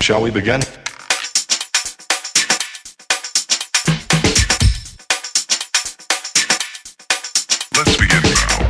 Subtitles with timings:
[0.00, 0.60] Shall we begin?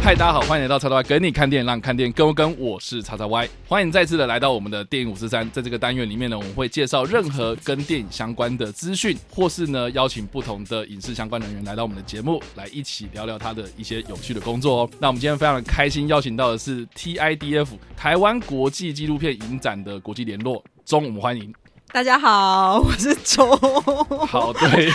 [0.04, 14.90] 嗨，大家好，欢迎来到叉叉 Y 跟你看电影，让你看电影跟我跟，我是叉叉 Y，欢迎再次的来到我们的电影五四三，在这个单元里面呢，我们会介绍任何跟电影相关的资讯，或是呢邀请不同的影视相关人员来到我们的节目，来一起聊聊他的一些有趣的工作哦。
[14.98, 21.54] 那我们今天非常的开心，邀请到的是 TIDF 台湾国际纪录片影展的国际联络中，我们欢迎。
[21.92, 23.54] 大家好，我是周。
[24.26, 24.90] 好，对，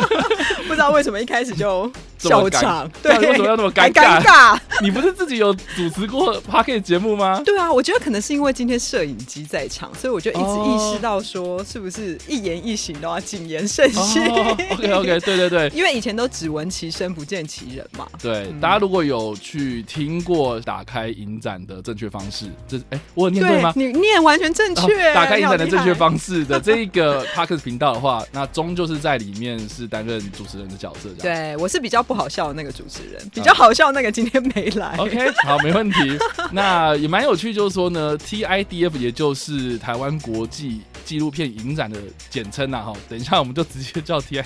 [0.66, 4.58] 不知道为什么一开始就笑场，对为什么要那么尴尬尴尬。
[4.80, 7.42] 你不是自己有主持过 p a r k e t 节目吗？
[7.44, 14.22] 对啊，我觉得可能是因为今天摄影机在场，所以我就一直哦意识到说，是不是一言一行都要谨言慎行。
[14.28, 15.68] 哦，OK OK， 对对对。
[15.74, 18.06] 因为以前都只闻其声不见其人嘛。
[18.22, 23.72] 对，大家如果有去听过打开影展的正确方式，这哎，我有念对吗？
[23.74, 25.10] 你念完全正确。
[25.10, 25.96] 哦打开影展的正确。
[25.96, 31.08] 方式的这一个 Parkes 频道的话，那终就是在里面是担任主持人的角色。
[31.18, 34.94] 对，我是比较不好笑的那个主持人，比较好笑那个今天没来。
[34.98, 36.18] OK，好，没问题。
[36.52, 41.98] 那也蛮有趣，就是说呢，TIDF 也就是台湾国际纪录片影展的
[42.30, 42.92] 简称呐，哈。
[43.08, 44.44] 等一下我们就直接叫 TIDF。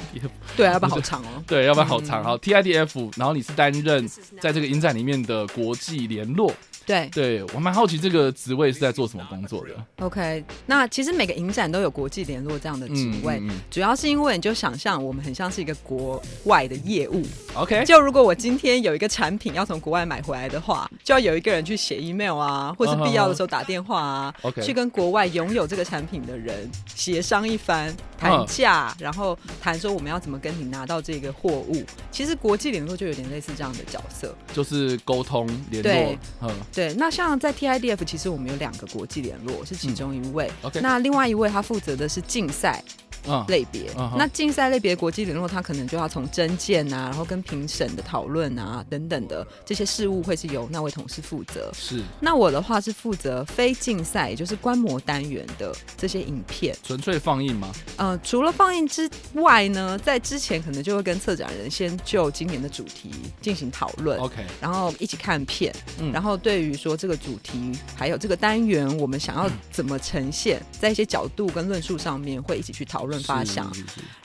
[0.57, 1.43] 对啊，要不然好长哦。
[1.47, 2.25] 对，要不然好长。
[2.25, 4.09] 好，TIDF，然后你是担任
[4.41, 6.53] 在这个影展里面的国际联络。
[6.91, 9.71] 对对我蛮好奇这个职位是在做什么工作的。
[10.05, 17.23] ，OK，那其实每个影展都有国际联络这样的职位，嗯嗯嗯主要是因为你就想象我们很像是一个国外的业务。
[17.55, 31.85] OK，就如果我今天有一个产品要从国外买回来的话，就要有一个人去写 email 啊，或是必要的时候打电话啊 OK 去跟国外拥有这个产品的人协商一番，谈价，然后谈说我们要怎么跟你拿到这个货物。
[32.11, 34.35] 其实国际联络就有点类似这样的角色。
[34.53, 36.51] 就是沟通联络对，嗯
[36.81, 40.51] 对，那像在 TIDF，其实我们有两个国际联络，是其中一位。
[40.81, 43.10] 那另外一位他负责的是竞赛嗯，
[43.49, 43.91] 类别。
[43.97, 51.71] 嗯哼那竞赛类别国际联络，它可能就要从征件啊，然后跟评审的讨论啊等等的这些事务，会是由那位同事负责。
[51.75, 56.77] 是那我的话是负责非竞赛，也就是观摩单元的这些影片。
[56.85, 57.73] 纯粹放映吗？
[57.97, 64.19] 呃，除了放映之外呢，在之前可能就会跟策展人先就今年的主题进行讨论。
[64.19, 73.71] OK，然后一起看片，嗯然后对于说这个主题还有这个单元，我们想要怎么呈现，在一些角度跟论述上面会一起去讨论发想。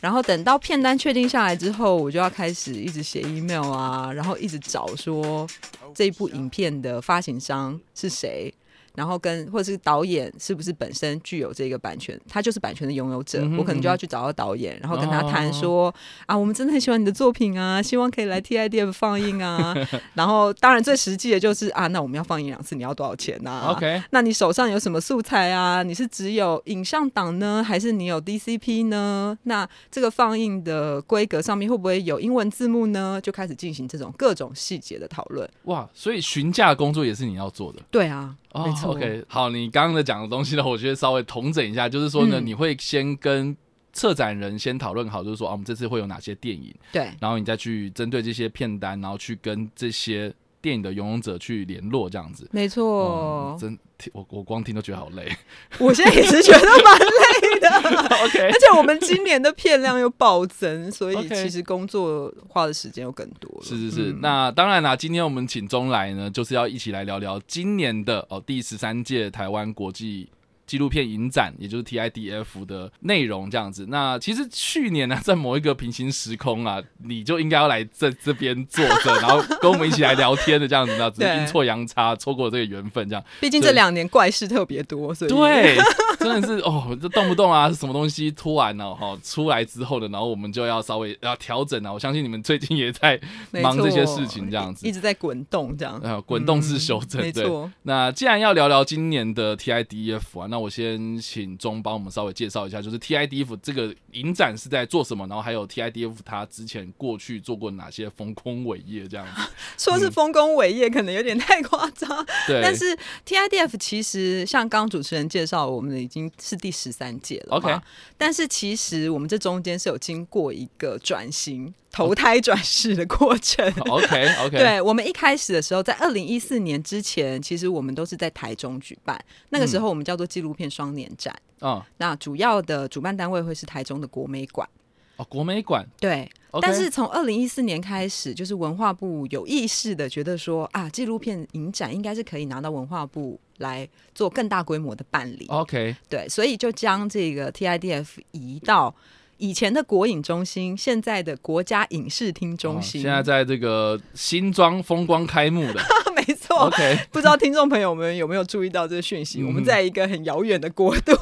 [0.02, 5.48] 然后等到片单确定下来之后，我就要开始一直写 email 啊，然后一直找说
[5.94, 8.54] 这一部影片的发行商是谁。
[8.96, 15.94] 然后跟或者是导演是不是本身具有这个版权，他就是版权的拥有者，嗯哼我可能就要去找到导演，然后跟他谈说、
[16.26, 19.76] 啊，我们真的很喜欢你的作品啊，希望可以来 TIDF 放映啊。
[20.16, 25.84] 然后当然最实际的就是啊，那我们要放映两次，你要多少钱啊 OK 那你手上有什么素材啊？
[25.84, 29.38] 你是只有影像档呢，还是你有 DCP 呢？
[29.44, 33.20] 那这个放映的规格上面会不会有英文字幕呢？
[33.22, 35.50] 就开始进行这种各种细节的讨论。
[35.64, 37.80] 哇，所以询价工作也是你要做的。
[37.92, 38.92] 对啊，没错。
[38.92, 43.56] OK，好，你刚刚的讲的东西呢，我觉得稍微统整一下，就是说呢，嗯你会先跟
[43.92, 52.50] 策展人先讨论好，就是说啊，我们这次会有哪些电影，对然后你再去针对这些片单，然后去跟这些电影的拥有者去联络，这样子。
[52.52, 55.32] 没错嗯，真听我我光听都觉得好累。
[55.80, 57.70] 我现在也是觉得蛮累的。
[58.26, 63.66] OK，而且我们今年的片量又暴增，所以其实工作花的时间又更多了。
[63.66, 70.30] 是是是，嗯那当然啦，今天我们请钟来呢，就是要一起来聊聊今年的哦第十三届台湾国际
[70.66, 73.86] 纪录片影展，也就是 TIDF 的内容这样子。
[73.90, 83.24] 那其实去年呢，在某一个平行时空啊，你就应该要来这这边坐着，然后跟我们一起来聊天的这样子，那只是 阴错阳差，错过这个缘分这样。
[83.40, 85.78] 毕竟这两年怪事特别多，所以对，
[86.20, 91.94] 真的是哦，这动不动啊，什么东西突然呢、哈、出来之后的，然后我们就要稍微要调整啊。
[91.94, 93.20] 我相信你们最近也在
[93.52, 94.96] 忙这些事情，这样子 一。
[94.96, 96.00] 直在滚动这样。
[96.02, 97.44] 呃，滚动式修正，对。
[97.44, 97.70] 没错。
[97.84, 109.42] 那既然要聊聊今年的 TIDF 啊，那我先请钟帮我们稍微介绍一下，就是 TIDF 这个影展是在做什么，然后还有 TIDF 它之前过去做过哪些丰功伟业这样子。
[109.78, 112.26] 说是丰功伟业，可能有点太夸张。
[112.48, 117.76] 对，但是 TIDF 其实像刚刚主持人介绍，我们已经是第十三届了 OK
[118.18, 123.66] 但是其实我们这中间是有经过一个转型、投胎转世的过程。
[123.90, 129.18] OK OK，，对我们一开始的时候，在二零一四年之前，其实我们都是在台中举办。
[129.50, 131.34] 那个时候我们叫做纪录片双年展。
[131.62, 134.68] 嗯，那主要的主办单位会是台中的国美馆。
[135.16, 136.30] 哦，国美馆对
[136.62, 145.46] 但是从二零一四年开始，就是文化部有意识的觉得说啊，纪录片影展应该是可以拿到文化部来做更大规模的办理。
[145.48, 148.94] OK，对，所以就将这个 TIDF 移到
[149.38, 153.02] 以前的国影中心，现在的国家影视厅中心。
[153.02, 155.82] 哦现在在这个新庄风光开幕的
[156.16, 156.68] 没错。
[156.68, 159.42] ，OK， 不知道听众朋友们有没有注意到这个讯息？
[159.42, 161.14] 嗯 我们在一个很遥远的国度，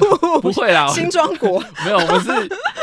[0.42, 2.30] 不会啦，新庄国，没有，我们是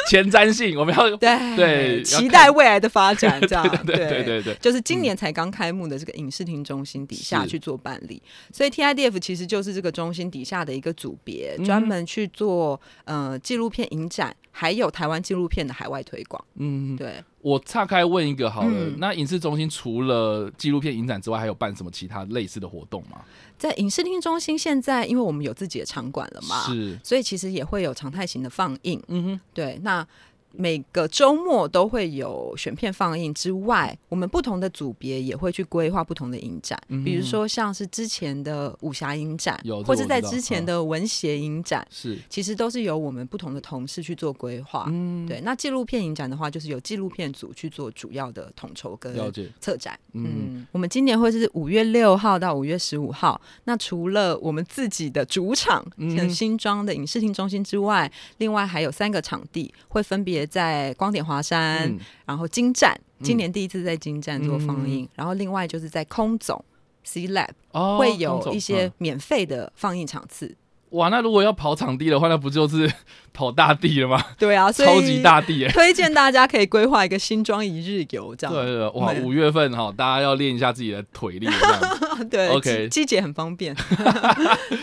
[0.08, 8.20] 前瞻性，我们要对对期待未来的发展，这样对对对就是今年才刚开幕的这个影视厅中心底下去做办理，
[8.52, 16.44] 所以 TIDF 其实就是这个中心底下的一个组别，嗯专门去做呃纪录片影展，还有台湾纪录片的海外推广。
[16.56, 23.22] 嗯，对，我岔开问一个好了，嗯那影视中心除了纪录片影展之外，还有办什么其他类似的活动吗？
[23.56, 29.02] 在影视厅中心现在，因为我们有自己的场馆了嘛，是，所以其实也会有常态型的放映。
[29.08, 30.06] 嗯哼，对，那
[30.52, 44.86] 每个周末都会有选片放映之外，我们不同的组别也会去规划不同的影展，嗯比如说像是之前的武侠影展有，或者在之前的文学影展，是，其实都是由我们不同的同事去做规划。
[44.88, 49.14] 嗯，对，那纪录片影展的话，就是由纪录片组去做主要的统筹跟
[49.60, 49.98] 策展。
[50.12, 50.26] 嗯。
[50.30, 53.40] 嗯，我们今年会是五月六号到五月十五号。
[53.64, 56.16] 那除了我们自己的主场，嗯。
[56.16, 66.62] 像新庄的影视厅中心之外，另外还有三个场地，会分别在光点华山，嗯然后金站，嗯今年第一次在金站做放映，然后另外就是在空总
[67.04, 70.54] C Lab 哦，会有一些嗯免费的放映场次。
[70.90, 72.92] 哇，那如果要跑场地的话，那不就是
[73.32, 74.20] 跑大地了吗？
[74.36, 75.68] 对啊，所以超级大地耶！
[75.72, 81.98] 推荐大家可以规划一个新庄一日游，这样对对，对哇，五月份哈，大家要练一下自己的腿力，这样。
[82.28, 83.72] 对 OK 季节很方便。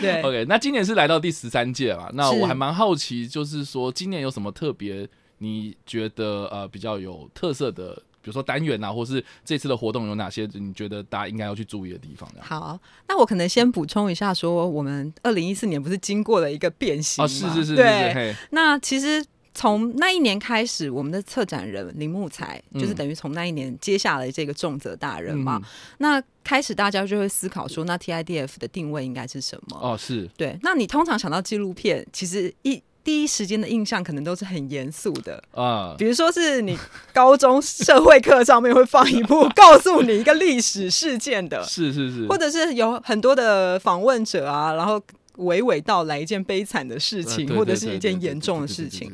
[0.00, 2.08] 对 OK，那今年是来到第十三届嘛？
[2.14, 5.06] 那我还蛮好奇，就是说今年有什么特别？
[5.38, 10.48] 你觉得呃比较有特色的，比如说单元啊，或是这次的活动有哪些？
[10.54, 12.28] 你觉得大家应该要去注意的地方？
[12.40, 17.28] 好，那我可能先补充一下，说我们二零一四年不是经过了一个变形哦，吗？
[17.28, 18.36] 是是是是是，对。
[18.50, 19.24] 那其实
[19.54, 25.60] 从那一年开始，我们的策展人林木才，嗯就是等于从那一年接下来这个重责大人嘛。
[25.62, 25.68] 嗯
[25.98, 29.78] 那开始大家就会思考说，那 TIDF 的定位应该是什么？
[29.78, 36.78] 哦，是对，那你通常想到纪录片，其实一第一时间的印象可能都是很严肃的，啊，比如说是你
[37.14, 45.00] 高中社会课上面会放一部 告诉你一个历史事件的，是是是，或者是有很多的访问者啊，然后
[45.38, 49.10] 娓娓道来一件悲惨的事呃情，或者是一件严重的事情。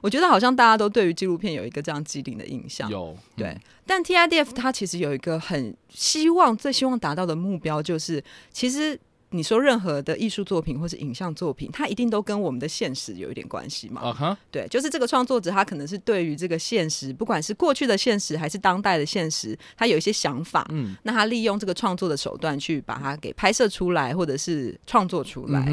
[0.00, 2.90] 我觉得好像大家都对于纪录片有一个这样既定的印象。
[2.90, 3.16] 有。
[3.36, 3.46] 对。
[3.46, 8.98] 嗯，但 TIDF 它其实有一个很希望、最希望达到的目标，就是其实
[9.30, 14.00] 你说任何的艺术作品或是影像作品，它一定都跟我们的现实有一点关系嘛。
[14.00, 20.66] 啊哈，对，就是这个创作者他可能是对于这个现实，不管是过去的现实还是当代的现实，他有一些想法。
[20.70, 25.64] 嗯，那他利用这个创作的手段去把它给拍摄出来，或者是创作出来。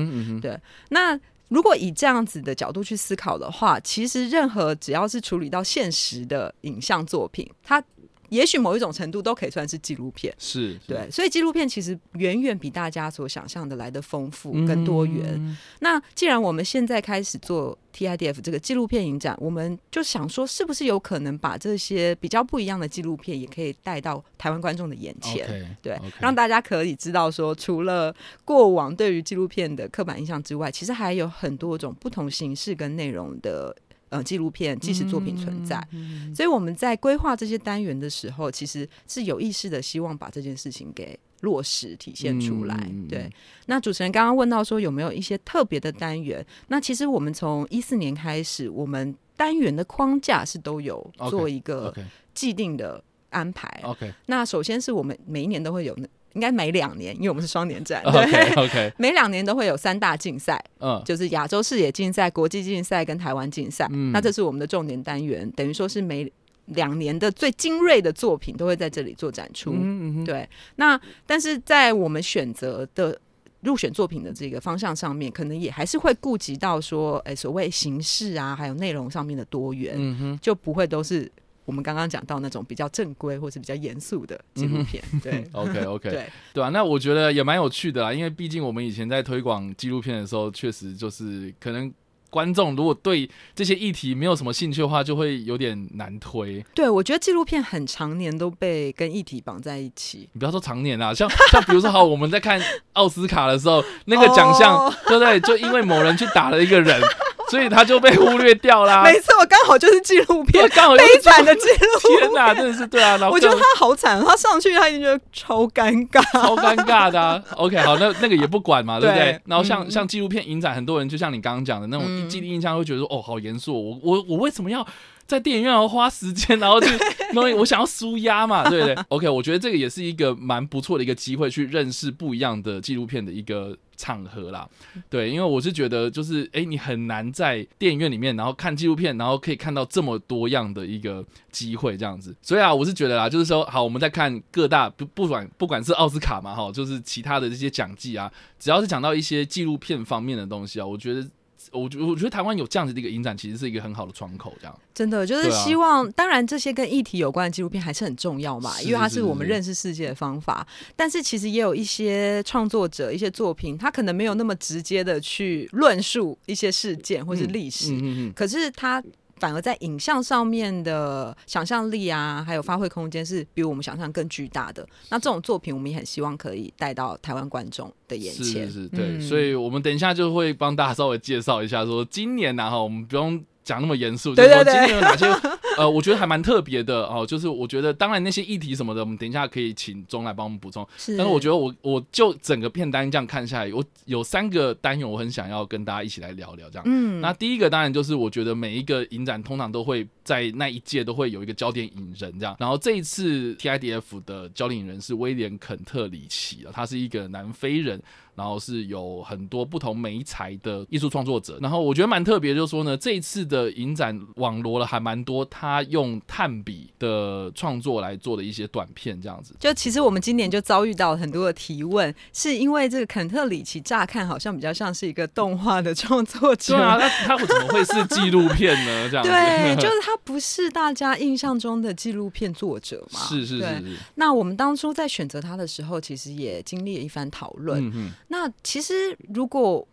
[0.42, 0.60] 对
[0.90, 7.82] 那如果以这样子的角度去思考的话，其实任何只要是处理到现实的影像作品，它
[8.30, 10.34] 也许某一种程度都可以算是纪录片。
[10.38, 15.36] 是，是对，所以纪录片其实远远比大家所想象的来的丰富跟多元。
[15.38, 28.14] 嗯那既然我们现在开始做 TIDF 这个纪录片影展，我们就想说，是不是有可能把这些比较不一样的纪录片，也可以带到台湾观众的眼前对让大家可以知道说，除了
[28.44, 33.76] 过往对于纪录片的刻板印象之外，其实还有很多种不同形式跟内容的
[34.16, 35.86] 呃纪录片纪实作品存在。
[35.92, 42.92] 嗯所以我们在规划这些单元的时候，其实是有意识的希望把这件事情给落实体现出来。
[43.10, 43.30] 对，
[43.68, 46.46] 那主持人刚刚问到说有没有一些特别的单元？
[46.68, 51.94] 那其实我们从一四年开始，我们单元的框架是都有做一个
[52.34, 53.82] 既定的安排。
[53.84, 63.88] OK 那首先是我们每一年都会有那，应该每两年，因为我们是双年展， OK 对，OK， 每两年都会有三大竞赛，嗯，就是亚洲视野竞赛、国际竞赛跟台湾竞赛。
[63.92, 64.12] 嗯。
[64.12, 66.32] 那这是我们的重点单元，等于说是每
[66.68, 69.72] 两年的最精锐的作品都会在这里做展出。
[69.74, 73.20] 嗯嗯对，那但是在我们选择的。
[73.62, 81.28] 入选作品的这个方向上面，可能也还是会顾及到说，哎、所谓形式啊，还有内容上面的多元，就不会都是
[81.66, 85.04] 我们刚刚讲到那种比较正规或是比较严肃的纪录片。
[85.22, 91.92] 对 OK OK，对，对啊，那我觉得也蛮有趣的啊，因为毕竟我们以前在推广纪录片的时候，确实就是可能
[92.30, 96.64] 观众如果对这些议题没有什么兴趣的话，就会有点难推。
[96.74, 100.30] 对，我觉得纪录片很常年都被跟议题绑在一起。
[100.34, 102.62] 你不要说常年啊，像像比如说，好，我们在看
[102.94, 105.40] 奥斯卡的时候，那个奖项， 哦对不对？
[105.40, 107.02] 就因为某人去打了一个人，
[107.52, 109.04] 所以他就被忽略掉啦。
[109.04, 113.18] 没错，刚好就是纪录片，刚好悲惨的纪录天哪，真的是对啊。
[113.30, 117.44] 我觉得他好惨，他上去他已经觉得超尴尬，超尴尬的。
[117.56, 119.40] OK，好，那那个也不管嘛， 对不对？
[119.46, 124.86] 然后像嗯像纪录片影展，很多人就像你刚刚讲的那种一记忆印象，会觉得说哦，好严肃，我我我为什么要？
[125.28, 126.88] 在电影院要花时间，然后去，
[127.34, 134.70] 然后我想要舒压嘛， 对不对？OK，我觉得这个也是一个蛮不错的一个机会，去认识不一样的纪录片的一个场合啦。
[135.10, 142.36] 对，因为我是觉得，就是哎，你很难在电影院里面，然后看纪录片，然后可以看到这么多样的一个机会，这样子。
[142.44, 151.28] 所以啊，我是觉得啦，就是说，好，我们在看各大不不管不管是奥斯卡嘛，哈，就是其他的这些奖季啊，只要是讲到一些纪录片方面的东西啊，我觉得。
[151.72, 156.10] 我觉我觉得台湾有这样子的一个影展，其实是一个很好的窗口，这样真的就是希望。
[156.14, 160.66] 当然，这些跟议题有关的纪录片还是很重要嘛，是因为它是是我们是认识世界的方法。
[160.96, 169.04] 但是其实也有一些创作者、一些作品，他可能没有那么直接的去论述一些事件或是历史，嗯嗯嗯，可是他
[169.38, 174.88] 反而在影像上面的想象力啊，还有发挥空间是比我们想象更巨大的。
[175.10, 178.66] 那这种作品，我们也很希望可以带到台湾观众的眼前。
[178.68, 185.26] 是是，对，嗯所以我们等一下就会帮大家稍微介绍一下，说今年呢、哈，我们不用讲那么严肃，对就是说对对今天有哪些
[185.76, 190.88] 呃，我觉得还蛮特别的哦，就是我觉得当然那些议题什么的，我们等一下可以请钟来帮我们补充。
[190.96, 196.84] 是，但是我觉得我我就整个片单这样看下来，我有三个单元我很想要跟大家一起来聊聊这样。
[196.88, 208.02] 嗯，那第一个当然就是我觉得每一个影展通常都会在那一届都会有一个焦点引人这样，然后这一次 TIDF 的焦点引人是威廉肯特里奇啊，他是一个南非人。
[208.38, 219.56] 然后是有很多不同媒材的艺术创作者，然后我觉得蛮特别，就是说呢，这一次的影展网罗了还蛮多他用炭笔的创作来做的一些短片，这样子。
[219.58, 229.10] 就其实我们今年就遭遇到很多的提问，是因为这个肯特里奇乍看好像比较像是一个动画的创作者，对啊，那他怎么会是纪录片呢？
[229.10, 233.20] 这样子，对，就是他不是大家印象中的纪录片作者嘛。
[233.20, 238.14] 是是对是是，那我们当初在选择他的时候，其实也经历了一番讨论。
[238.28, 239.88] 那其实如果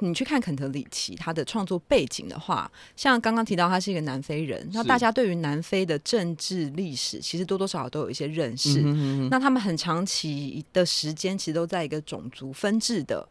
[0.00, 8.80] 你去看肯特里奇他的创作背景的话，像刚刚提到他是一个南非人，那大家对于南非的政治历史其实多多少少都有一些认识。
[8.80, 13.28] 嗯哼哼哼那他们很长期的时间其实都在一个种族分治的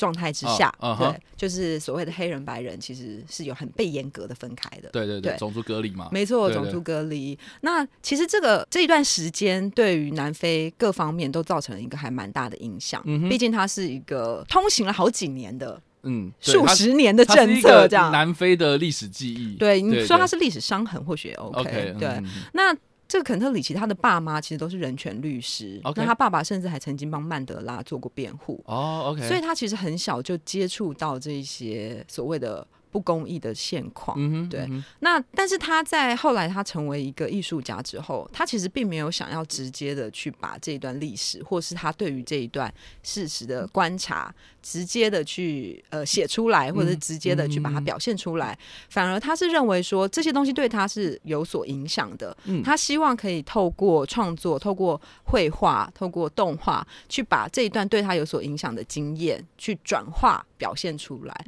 [0.00, 4.88] 状态之下，对，就是所谓的黑人白人其实是有很被严格的分开的。
[4.90, 7.38] 对对对，对种族隔离嘛，没错，种族隔离。
[7.60, 13.02] 那其实这个这一段时间对于南非各方面都造成了一个还蛮大的影响。
[13.04, 18.10] 嗯毕竟它是一个通行了好几年的、嗯，数十年的政策，这样。
[18.10, 19.56] 南非的历史记忆。
[19.56, 21.94] 对，你说它是是历史伤痕，或许也 OK。
[21.98, 22.22] 对，
[22.54, 22.72] 那
[23.10, 28.62] 这个肯特里奇他的爸妈其实都是人权律师那他爸爸甚至还曾经帮曼德拉做过辩护。
[28.66, 34.16] 哦，OK，所以他其实很小就接触到这一些所谓的不公义的现况。
[34.16, 48.58] 嗯，对嗯那但是他在后来他成为一个艺术家之后，他其实并没有想要直接的去把这一段历史，或是他对于这一段事实的观察，直接的去呃写出来，或者是直接的去把它表现出来。
[48.88, 52.36] 反而他是认为说这些东西对他是有所影响的。
[52.44, 61.44] 嗯他希望可以透过创作、透过绘画、透过动画，去把这一段对他有所影响的经验去转化表现出来。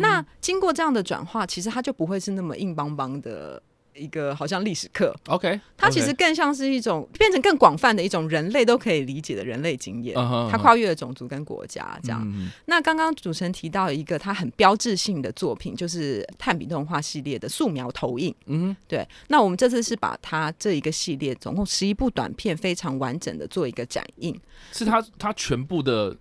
[0.00, 3.62] 那经过这样的转化，其实他就不会是那么硬邦邦的
[3.96, 10.14] 一个好像历史课，OK，它其实更像是一种变成更广泛的一种人类都可以理解的人类经验
[10.50, 12.22] 它跨越了种族跟国家这样。
[12.24, 18.34] 嗯那刚刚主持人提到一个它很标志性的作品，就是炭笔动画系列的素描投影。
[18.46, 24.38] 嗯对，那我们这次是把它这一个系列总共十一部短片，非常完整的做一个展映。
[24.72, 26.16] 是它它全部的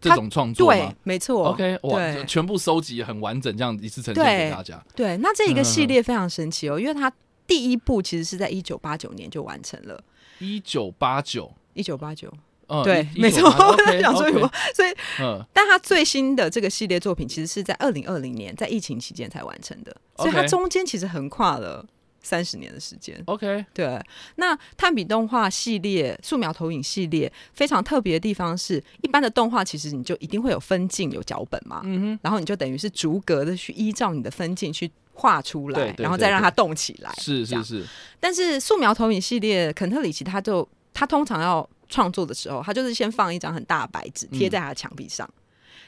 [0.00, 1.48] 这种创作对，没错。
[1.50, 4.82] ？OK，哇，对全部收集很完整，这样一次呈现给大家。
[4.94, 7.12] 对，那这一个系嗯列非常神奇哦，因为它
[7.46, 10.02] 第一部其实是在一九八九年就完成了，
[10.38, 12.32] 一九八九，一九八九，
[12.68, 13.48] 嗯，对，没错。
[13.50, 14.50] OK， 想说什么？
[14.74, 14.90] 所以，
[15.20, 21.84] 嗯，但它最新的这个系列作品其实是在二零二零年，在疫情期间才完成的，所以它中间其实横跨了
[22.28, 23.18] 三十年的时间。
[23.24, 23.98] OK，对，
[24.36, 37.10] 那炭笔动画系列、素描投影系列非常特别的地方是，一般的动画其实你就一定会有分镜、有脚本嘛，嗯哼，然后你就等于是逐格的去依照你的分镜去画出来，对然后再让它对动起来。
[37.16, 37.86] 是是是，
[38.20, 45.28] 但是素描投影系列，肯特里奇他就他通常要创作的时候，他就是先放一张很大的白纸贴在他的墙壁上，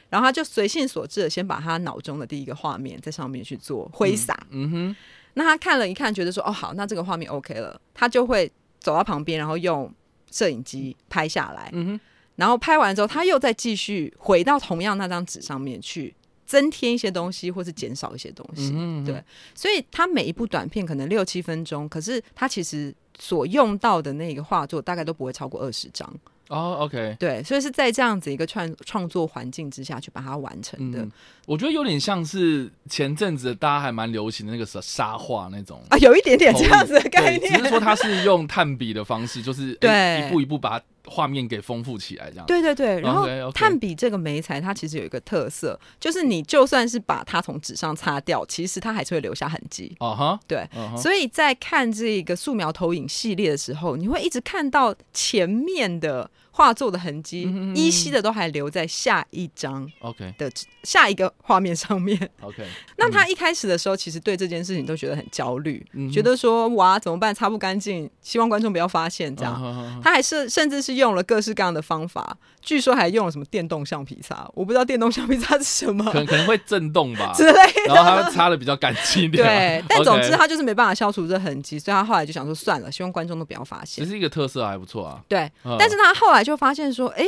[0.08, 4.36] 然后他就随性所致的先把他脑中的第一个画面在上面去做挥洒。
[4.50, 4.96] 嗯哼，
[5.40, 9.90] 那他看了一看，觉得说哦好，那这个画面 OK 了，他就会走到旁边，然后用
[10.30, 12.00] 摄影机拍下来，嗯哼，
[12.36, 16.14] 然后拍完之后，他又再继续回到同样那张纸上面去。
[16.46, 18.72] 增添一些东西，或是减少一些东西。
[19.06, 19.22] 对，
[19.54, 26.12] 所以他每一部短片可能六七分钟，可是他其实所用到的那个画作大概都不会超过二十张。
[26.50, 30.98] 哦，OK，对，所以是在这样子一个创创作环境之下去把它完成的。
[30.98, 31.12] 嗯，
[31.46, 37.52] 我觉得有点像是前阵子大家还蛮流行的那个沙沙画那种啊，有一点点这样子的概念。
[37.54, 42.46] 只是说它是用炭笔的方式，就是 一步一步把画面给丰富起来，这样。
[42.46, 49.96] 对对对，然后炭笔这个媒材，它其实有一个特色，就是你就算是把它从纸上擦掉，其实它还是会留下痕迹。
[50.00, 56.30] 哦哈，对，所以在看这个素描投影系列的时候，你会一直看到前面的
[56.60, 60.52] 画作的痕迹，嗯嗯嗯依稀的都还留在下一张，OK 的
[60.82, 62.14] 下一个画面上面。
[62.42, 62.62] OK，
[62.98, 70.00] 那他一开始的时候，其实对这件事情都觉得很焦虑，嗯觉得说哇怎么办，擦不干净，希望观众不要发现这样。
[70.02, 77.52] 他还是甚至是用了各式各样的方法，据说还用了什么电动橡皮擦，我不知道电动橡皮擦是什么可能可能会震动吧， 之类
[77.86, 77.94] 的。
[77.94, 79.42] 然后他擦的比较干净一点。
[79.42, 84.04] 对， 但总之他就是没办法消除这痕迹，所以他后来就想说算了，希望观众都不要发现。
[84.04, 85.22] 只是一个特色还不错啊。
[85.26, 87.24] 对，嗯但是他后来就发现说，哎、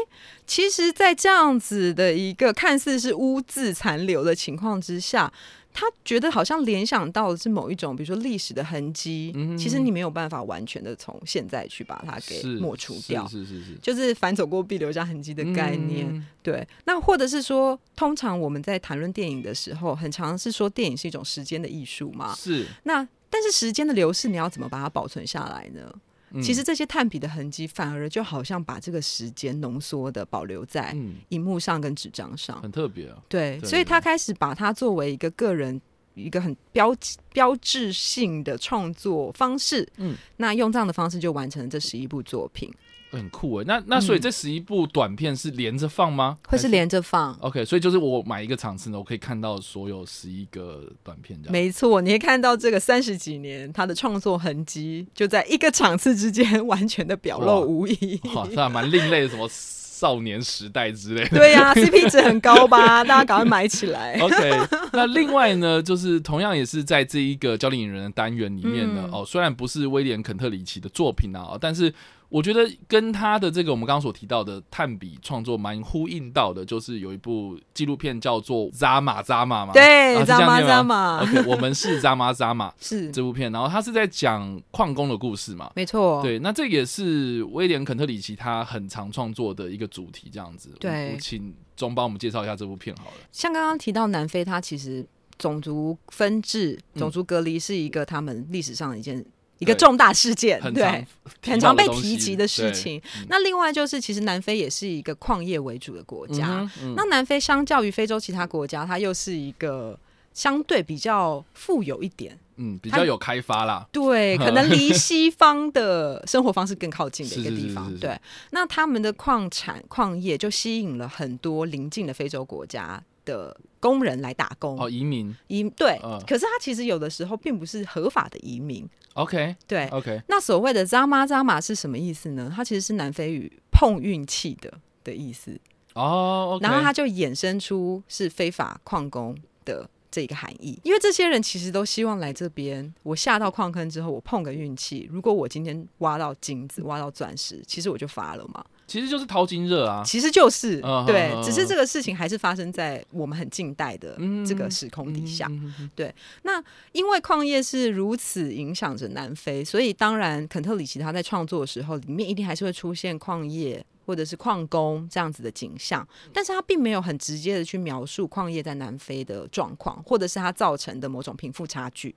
[0.47, 5.33] 其实，在这样子的一个看似是污渍残留的情况之下，
[5.75, 13.27] 他觉得好像联想到的是某一种，比如说历史的痕迹，嗯其实你没有办法完全的从现在去把它给抹除掉。
[13.27, 16.67] 是是是是就是反走过必留下痕迹的概念，嗯对。
[16.85, 22.35] 那或者是说，通常我们在谈论电影的时候，很常是说电影是一种时间的艺术嘛。
[22.35, 22.67] 是。
[22.83, 25.91] 那但是时间的流逝，你要怎么把它保存下来呢？
[26.33, 32.61] 嗯其实这些炭笔的痕迹，反而就好像把这个时间浓缩的保留在嗯，荧幕上跟纸张上。
[32.63, 33.23] 很特别啊。
[33.29, 35.81] 对，对所以他开始把它作为一个个人
[36.15, 36.95] 一个很标
[37.33, 39.87] 标志性的创作方式。
[39.97, 42.73] 嗯，那用这样的方式就完成了这十一部作品，
[43.13, 43.65] 很酷哎。
[43.67, 46.39] 那那所以嗯这十一部短片是连着放吗？
[46.49, 47.33] 会是还连着放。
[47.41, 51.53] OK，所以就是我买一个场次呢，我可以看到所有十一个短片这样。
[51.53, 58.21] 没错，你可以看到这个三十几年他的创作痕迹，就在一个场次之间完全的表露无遗。
[58.35, 61.39] 哇，这还蛮另类的，什么少年时代之类的。
[61.39, 63.05] 对呀、c p 值很高吧？
[63.07, 64.19] 大家赶快买起来。
[64.19, 71.95] OK，那另外呢，就是同样也是在这一个教练引人的单元里面呢，嗯哦，虽然不是威廉肯特里奇的作品啊，但是
[72.33, 85.71] 我觉得跟他的这个我们刚刚所提到的炭笔创作蛮呼应到的，就是有一部纪录片叫做《扎马扎马》嘛，对，扎马扎马 OK，我们是扎马扎马是这部片，然后他是在讲矿工的故事嘛。
[85.77, 86.23] 没错。
[86.23, 90.71] 对，那这也是威廉肯特里奇他很常创作的一个主题，这样子。
[90.81, 93.17] 对请钟帮我们介绍一下这部片好了。
[93.31, 99.23] 像刚刚提到南非，它其实种族分治、嗯种族隔离是一个他们历史上的一件
[99.63, 101.07] 一个重大事件，对，
[101.47, 103.27] 很常被提及的事情嗯。
[103.29, 106.69] 那另外就是，其实南非也是一个矿业为主的国家。
[106.97, 109.99] 那南非相较于非洲其他国家，它又是一个
[110.35, 112.37] 相对比较富有一点。
[112.57, 113.87] 嗯，比较有开发啦。
[113.91, 117.87] 对， 可能离西方的生活方式更靠近的一个地方。
[117.87, 118.21] 是是是对，
[118.51, 124.81] 那他们的矿产矿业就吸引了很多邻近的非洲国家的工人来打工。
[124.81, 128.89] 哦，移民移对，嗯可是他其实有的时候并不是合法的移民。
[129.15, 132.51] ，OK 对，OK，那所谓的“扎马扎马”是什么意思呢？
[132.55, 134.73] 它其实是南非语“碰运气”的
[135.05, 135.59] 的意思，
[135.95, 140.79] 哦然后它就衍生出是非法矿工的这个含义。
[140.83, 148.65] 因为这些人其实都希望来这边，我下到矿坑之后，我碰个运气，如果我今天挖到金子、挖到钻石，其实我就发了嘛。
[148.93, 150.03] 其实就是淘金热啊。
[150.05, 155.47] 其实就是、嗯对只是这个事情还是发生在我们很近代的嗯这个时空底下。
[155.47, 172.15] 嗯嗯嗯那因为矿业是如此影响着南非，所以当然肯特里奇他在创作的时候，里面一定还是会出现矿业或者是矿工这样子的景象，但是他并没有很直接的去描述矿业在南非的状况，或者是它造成的某种贫富差距。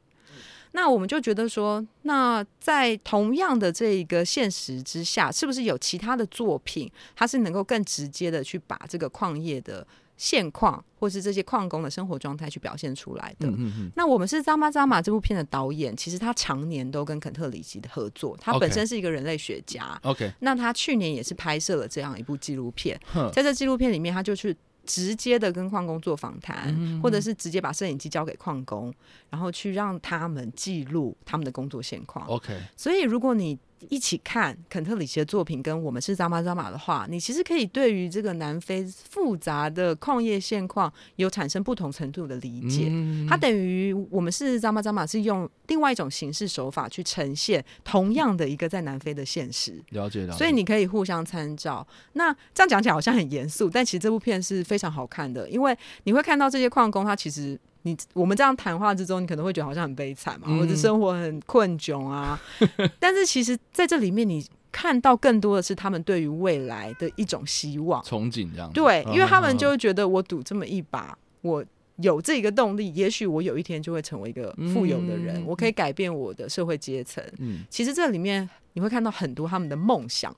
[0.75, 13.47] 那我们就觉得说，那在同样的这一个现实之下，是不是有其他的作品，它是能够更直接的去把这个矿业的现况，或是这些矿工的生活状态去表现出来的？
[13.47, 19.97] 嗯嗯嗯那我们是《扎马扎马》这部片的导演，其实他常年都跟肯特里奇的合作，他本身是一个人类学家。
[20.03, 22.99] ，OK，那他去年也是拍摄了这样一部纪录片，
[23.33, 24.53] 在这纪录片里面，他就去
[24.85, 28.93] 直接的跟矿工做访谈，嗯或者是直接把摄影机交给矿工，
[29.29, 32.25] 然后去让他们记录他们的工作现况。
[32.27, 33.57] ，OK，所以，如果你
[33.89, 42.87] 一起看肯特里奇的作品，跟我们是扎马扎马的话，你其实可以对于这个南非复杂的矿业现况有产生不同程度的理解。
[42.89, 49.81] 嗯它等于我们是扎马扎马是用另外一种形式手法去呈现同样的一个在南非的现实。
[49.89, 51.85] 了解了解，所以你可以互相参照。
[52.13, 62.39] 那这样讲起来好像很严肃，但其实这部片是非常好看的，因为你会看到这些矿工，他其实你我们这样谈话之中，你可能会觉得好像很悲惨嘛，嗯或者生活很困窘啊。
[62.99, 68.03] 但是其实在这里面，你看到更多的是他们对于未来的一种希望。
[68.03, 71.63] 憧憬这样，对，因为他们嗯就会觉得我赌这么一把，我。
[71.99, 77.23] 有这个动力，也许我有一天就会成为一个富有的人，嗯我可以改变我的社会阶层。
[77.37, 80.35] 嗯其实这里面你会看到很多他们的梦想，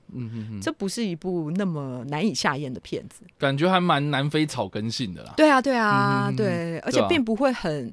[0.62, 3.22] 这不是一部那么难以下咽的片子。
[3.36, 5.34] 感觉还蛮南非草根性的啦。
[5.36, 7.92] 对啊，对啊，嗯对，而且并不会很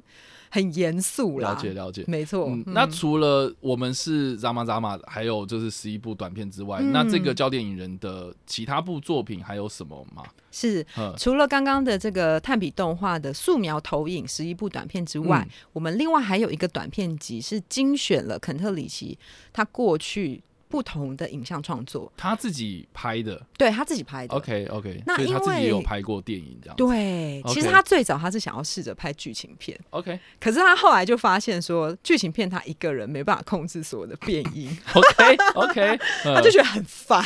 [0.56, 1.52] 很严肃啦。
[1.52, 2.06] 了解了解。
[2.08, 2.46] 没错。
[2.48, 10.24] 嗯，嗯那除了我们是 Zama Zama，还有就是十一部短片之外，嗯那这个焦点影人的其他部作品还有什么吗？
[10.52, 19.20] 是嗯，除了刚刚的这个炭笔动画的素描投影十一部短片之外，嗯我们另外还有一个短片集是精选了肯特里奇
[19.52, 20.42] 他过去
[20.76, 24.36] 不同的影像创作，他自己拍的对他自己拍的。
[24.36, 26.76] ，OK OK，那因为他自己有拍过电影这样。
[26.76, 36.00] 对，其实他最早他是想要试着拍剧情片，OK 可是他后来就发现说，剧情片他一个人没办法控制所有的变音，OK OK，
[36.36, 37.24] 他就觉得很烦，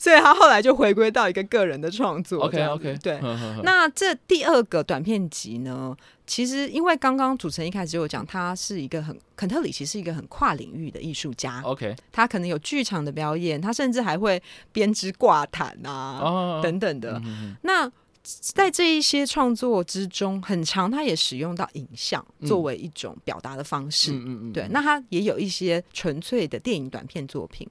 [0.00, 2.44] 所以他后来就回归到一个个人的创作。
[2.44, 3.20] OK OK，对。
[3.62, 5.94] 那那这第二个短片集呢？
[6.26, 17.22] 其实因为刚刚主持人一开始就有讲，他是一个很肯特里奇是一个很跨领域的艺术家，OK 他可能有剧场的表演，他甚至还会编织挂毯啊、哦等等的。
[17.62, 17.90] 那
[18.24, 24.10] 在这一些创作之中，很长他也使用到影像嗯作为一种表达的方式。
[24.10, 27.68] 嗯嗯嗯，对，那他也有一些纯粹的电影短片作品。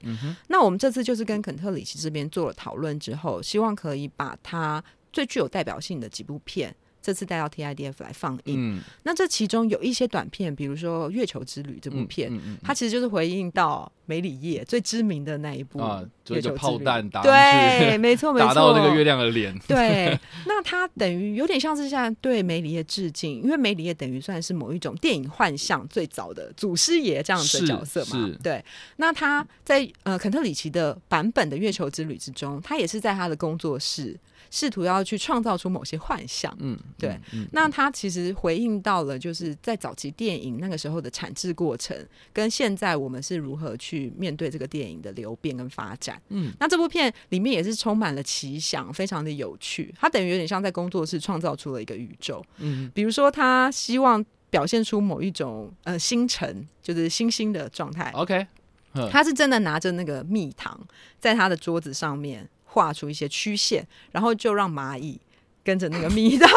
[0.47, 6.73] 那我们这次就是跟肯特里奇这边做了讨论之后，希望可以把他最具有代表性的几部片。
[7.05, 8.81] 这次带到 TIDF 来放映，嗯。
[9.03, 12.31] 那这其中有一些短片，比如说《月球之旅》这部片，
[12.63, 16.83] 它其实就是回应到梅里叶最知名的那一部啊，就月球炮旅。
[16.83, 19.55] 弹打上对，去，没错，没错，打到那个月亮的脸。
[19.67, 28.35] 对， 那它等于有点像是现在对梅里叶致敬，因为梅里叶等于算是某一种电影幻象最早的祖师爷这样子的角色嘛。
[28.41, 28.65] 对，
[28.95, 34.17] 那他在呃肯特里奇的版本的月球之旅之中，他也是在他的工作室
[34.51, 36.55] 试图要去创造出某些幻象。
[36.60, 37.19] 嗯，对
[37.51, 41.97] 那他其实回应到了，就是在早期电影那个时候的产制过程，
[42.31, 46.21] 跟现在我们是如何去面对这个电影的流变跟发展。
[46.29, 49.93] 嗯，那这部片里面也是充满了奇想，非常的有趣。
[49.99, 52.43] 它等于有点像在工作室创造出了一个宇宙。
[52.58, 58.12] 嗯比如说，他希望表现出某一种呃星辰，就是星星的状态。
[58.12, 58.45] ，OK，
[58.93, 60.79] 嗯他是真的拿着那个蜜糖，
[61.19, 65.17] 在他的桌子上面画出一些曲线，然后就让蚂蚁
[65.63, 66.45] 跟着那个蜜的。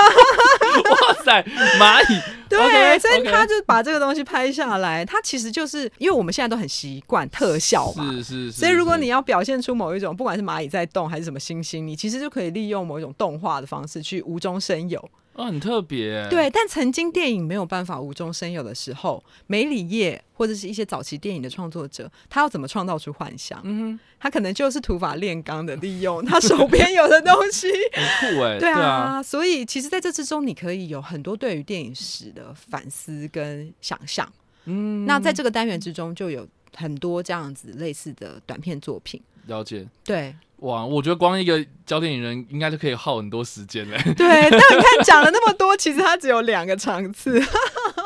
[0.69, 1.43] 哇塞，
[1.79, 5.05] 蚂蚁，对所以他就把这个东西拍下来。
[5.05, 8.11] 他其实就是因为我们现在都很习惯特效嘛。
[8.11, 15.09] 是是是，所以，如果你要表现出某一种，不管是蚂蚁在动还是什么星星，你其实就可以利用某一种动画的方式去无中生有。
[15.39, 23.61] 哦很特别，对，但曾经电影没有办法无中生有的时候，梅里叶或者是一些早期电影的创作者，他要怎么创造出幻想？
[23.63, 27.69] 嗯他可能就是土法炼钢的利用他手边有的东西。
[27.95, 34.29] 很酷哎，对啊，啊，所以其实在这之中，你可以有很多对于电影史的反思跟想象。
[34.65, 39.23] 嗯，那在这个单元之中，就有很多这样子类似的短片作品。
[39.47, 39.87] 了解。
[40.05, 43.97] 对哇，我觉得光一个教电影人应该就可以耗很多时间嘞。
[44.17, 47.41] 对，但你看讲了那么多，其实他只有两个场次。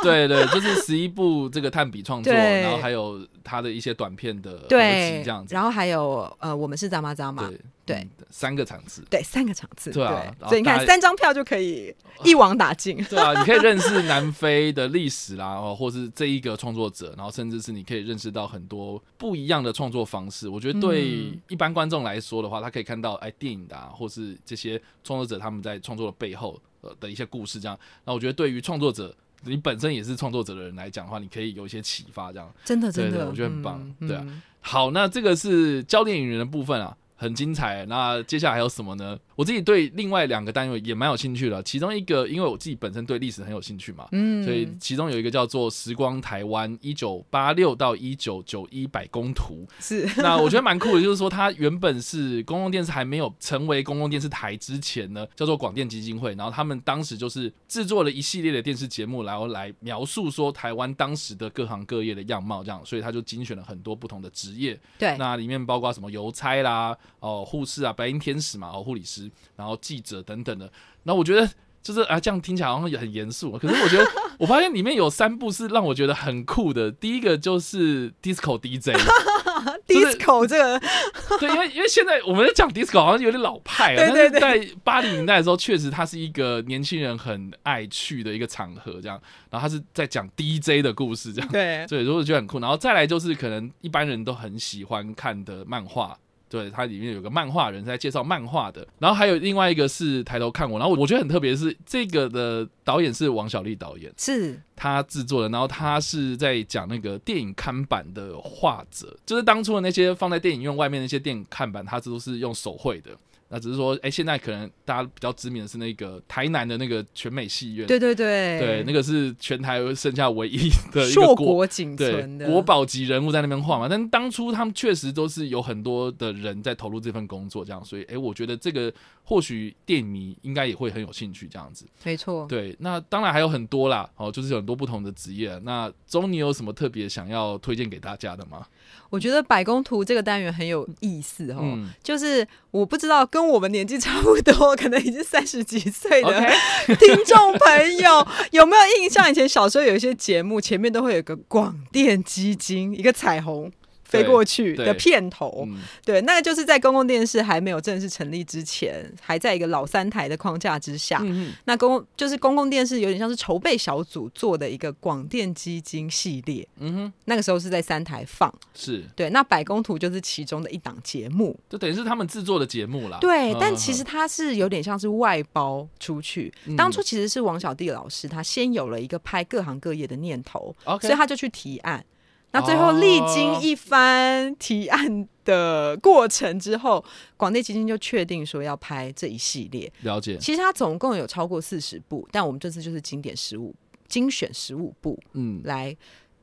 [0.05, 5.55] 对对，就是十一部这个炭笔创作，然后还有他的一些短片的合对集这样，子。
[5.55, 7.51] 然后还有呃，我们是扎马扎马，
[7.85, 9.03] 对三个场次。
[9.11, 12.97] 对，三个场次，对啊所以你看三张票就可以一网打尽。
[13.05, 20.49] 对啊，你可以认识南非的历史啦，哦，或是这一个创作者，然后甚至是你可以认识到很多不一样的创作方式。
[20.49, 27.79] 我觉得对嗯一般观众来说的话，他可以看到哎电影的、啊，或是这些创作者他们在创作的背后呃的一些故事这样。
[28.05, 29.15] 那我觉得对于创作者。
[29.44, 32.52] 你本身也是创作者的人来讲的话，你可以有一些启发，这样。
[32.64, 36.96] 真的真的，对对我觉得很棒嗯对啊嗯好，那这个是焦点影人的部分啊。
[37.23, 37.87] 很精彩。
[37.87, 39.19] 那接下来还有什么呢？
[39.37, 49.67] 我自己对另外两个单位也蛮有兴趣的，其中一个因为我自己本身对历史很有兴趣嘛，嗯所以其中有一个叫做《时光台湾一九八六到一九九一百工图》。
[49.87, 70.70] 是 那我觉得蛮酷的，就是说它原本是公共电视还没有成为公共电视台之前呢，叫做广电基金会，然后他们当时就是制作了一系列的电视节目，然后来描述说台湾当时的各行各业的样貌，这样，所以他就精选了很多不同的职业，对，那里面包括什么邮差啦、哦护士啊、白衣天使嘛、哦护理师，然后记者等等的。
[71.05, 71.48] 那我觉得
[71.83, 76.90] 就是啊，这样听起来好像也很严肃，可是我觉得 我发现里面有三部是让我觉得很酷的。
[76.90, 78.92] 第一个就是 disco DJ，
[79.87, 80.81] 就是 disco 这个
[81.40, 89.20] 对，因为因为现在我们在讲 disco 好像有点老派啊，对对对但是在八零年代的时候，确实它是一个年轻人很爱去的一个场合，这样。
[89.51, 91.51] 然后他是在讲 DJ 的故事，这样。
[91.51, 92.61] 对对，所以我觉得很酷。
[92.61, 96.16] 然后再来就是可能一般人都很喜欢看的漫画。
[96.53, 113.12] 对，它里面有个漫画人在介绍漫画的，然后还有另外一个是抬头看我，然后我我觉得很特别是这个的导演是王小利导演，是他制作的，然后他是在讲那个电影看板的画者，就是当初的那些放在电影院外面那些电影看板，他这都是用手绘的。
[113.55, 123.87] 那只是说，哎、现在可能大家比较知名的是那个台南的那个全美戏院，对对对对，那个是全台剩下唯一的一个硕国果仅存的国宝级人物在那边晃嘛。
[123.87, 128.91] 但当初他们确实都是有很多的人在投入这份工作，这样，所以哎、我觉得这个
[129.23, 131.85] 或许电影迷应该也会很有兴趣这样子。
[132.05, 132.47] 没错。
[132.49, 135.61] 对，那当然还有很多啦，哦，就是有很多不同的职业。
[135.62, 138.67] 那中，你有什么特别想要推荐给大家的吗？
[139.11, 146.40] 我觉得百工图这个单元很有意思哦，嗯就是我不知道跟我们年纪差不多，可能已经三十几岁的
[146.99, 149.31] 听众朋友有没有印象？
[149.31, 153.71] 以前小时候有一些节目前面都会有个广电基金，一个彩虹。
[154.12, 161.20] 飞过去的片头，嗯，对，那个就是在公共电视还没有正式成立之前，还在一个老三台的框架之下。
[161.22, 168.53] 嗯那公就是公共电视有点像是筹备小组做的一个广电基金系列，嗯哼，那个时候是在三台放。
[168.75, 171.59] 是，对，那百工图就是其中的一档节目。
[171.68, 173.18] 就等于是他们制作的节目啦。
[173.20, 176.53] 对，嗯但其实它是有点像是外包出去。
[176.66, 182.05] 嗯当初其实是王小弟老师他先有了一个拍各行各业的念头，所以他就去提案。
[182.53, 187.05] 那最后历经一番提案的过程之后，
[187.37, 189.91] 广电基金就确定说要拍这一系列。
[190.03, 193.75] 了解，其实它总共有超过四十部，但我们这次就是经典十五
[194.07, 195.61] 精选十五部嗯。
[195.65, 195.97] 来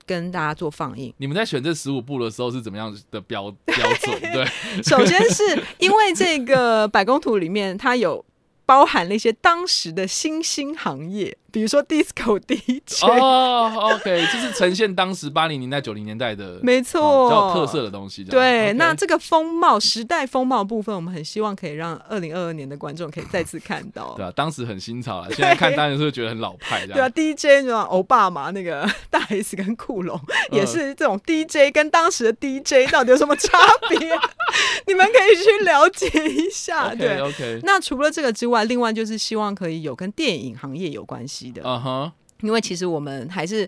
[0.06, 1.14] 跟大家做放映。
[1.18, 4.20] 你们在选这十五部的时候是怎么样的标标准？
[4.34, 4.44] 对，
[4.82, 5.44] 首先是
[5.78, 8.26] 因为这个百工图里面它有
[8.66, 18.24] 包含了一些当时的新兴行业，比如说 disco DJ，、哦，OK，就是呈现当时八零年代、九零年代的没哦错，比较有特色的东西。
[18.24, 24.14] 对那这个风貌、时代风貌部分，我们很希望可以让二零二二年的观众可以再次看到。
[24.16, 27.10] 对啊，当时很新潮啊，现在看当然是会觉得很老派这对啊。
[27.10, 30.20] ，DJ 就像欧巴嘛，那个 大 S 跟库龙
[30.52, 33.58] 也是这种 DJ，跟当时的 DJ 到底有什么差
[33.90, 33.98] 别？
[34.88, 36.94] 你们可以去了解一下。
[36.96, 43.68] 对，OK，那除了这个之外，另外就是希望可以有跟电影行业有关系的，嗯哼，因为其实我们还是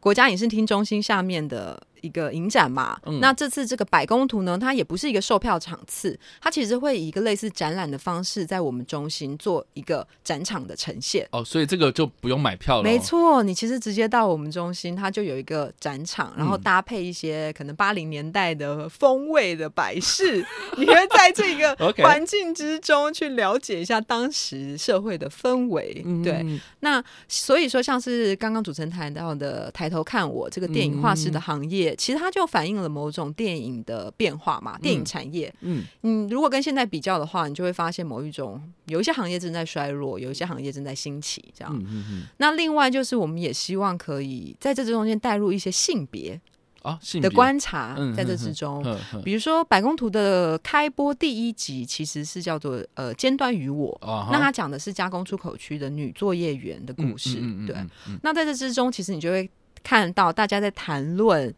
[0.00, 3.00] 国家影视厅中心下面的一个影展嘛。
[3.06, 11.26] 嗯那这次这个百工图呢，它也不是一个售票场次，它其实会以一个类似展览的方式，在我们中心做一个展场的呈现。
[11.32, 12.82] 哦，所以这个就不用买票了。
[12.82, 20.44] 没，错，你其实直接到我们中心，它就有一个展场，然后嗯搭配一些可能八零年代的风味的摆饰，
[20.76, 26.02] 你会在这个 环境之中去了解一下当时社会的氛围。
[26.04, 26.44] 嗯对，，
[26.80, 35.52] 那所以说，像是刚刚主持人谈到的“抬头看我”这个电影画师的行业，其实它就反映了某种电影的变化嘛，电影产业。
[35.60, 41.74] 嗯嗯，如果跟现在比较的话，你就会发现某一种有一些行业正在衰落，有一些行业正在兴起，这样。
[41.74, 46.40] 嗯嗯嗯，那另外就是，我们也希望可以在这中间带入一些性别
[46.82, 48.98] 啊，性的别观察嗯，在这嗯之中。
[49.24, 57.36] 比如说《百工图》的开播第一集其实是叫做“呃尖端与我”，啊那它讲的是加工出口区的女作业员的故事。
[57.36, 59.48] 对，嗯嗯嗯嗯嗯那在这之中，其实你就会
[59.84, 61.54] 看到大家在谈论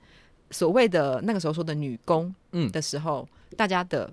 [0.54, 4.10] 所谓的那个时候说的女工嗯的时候，大家的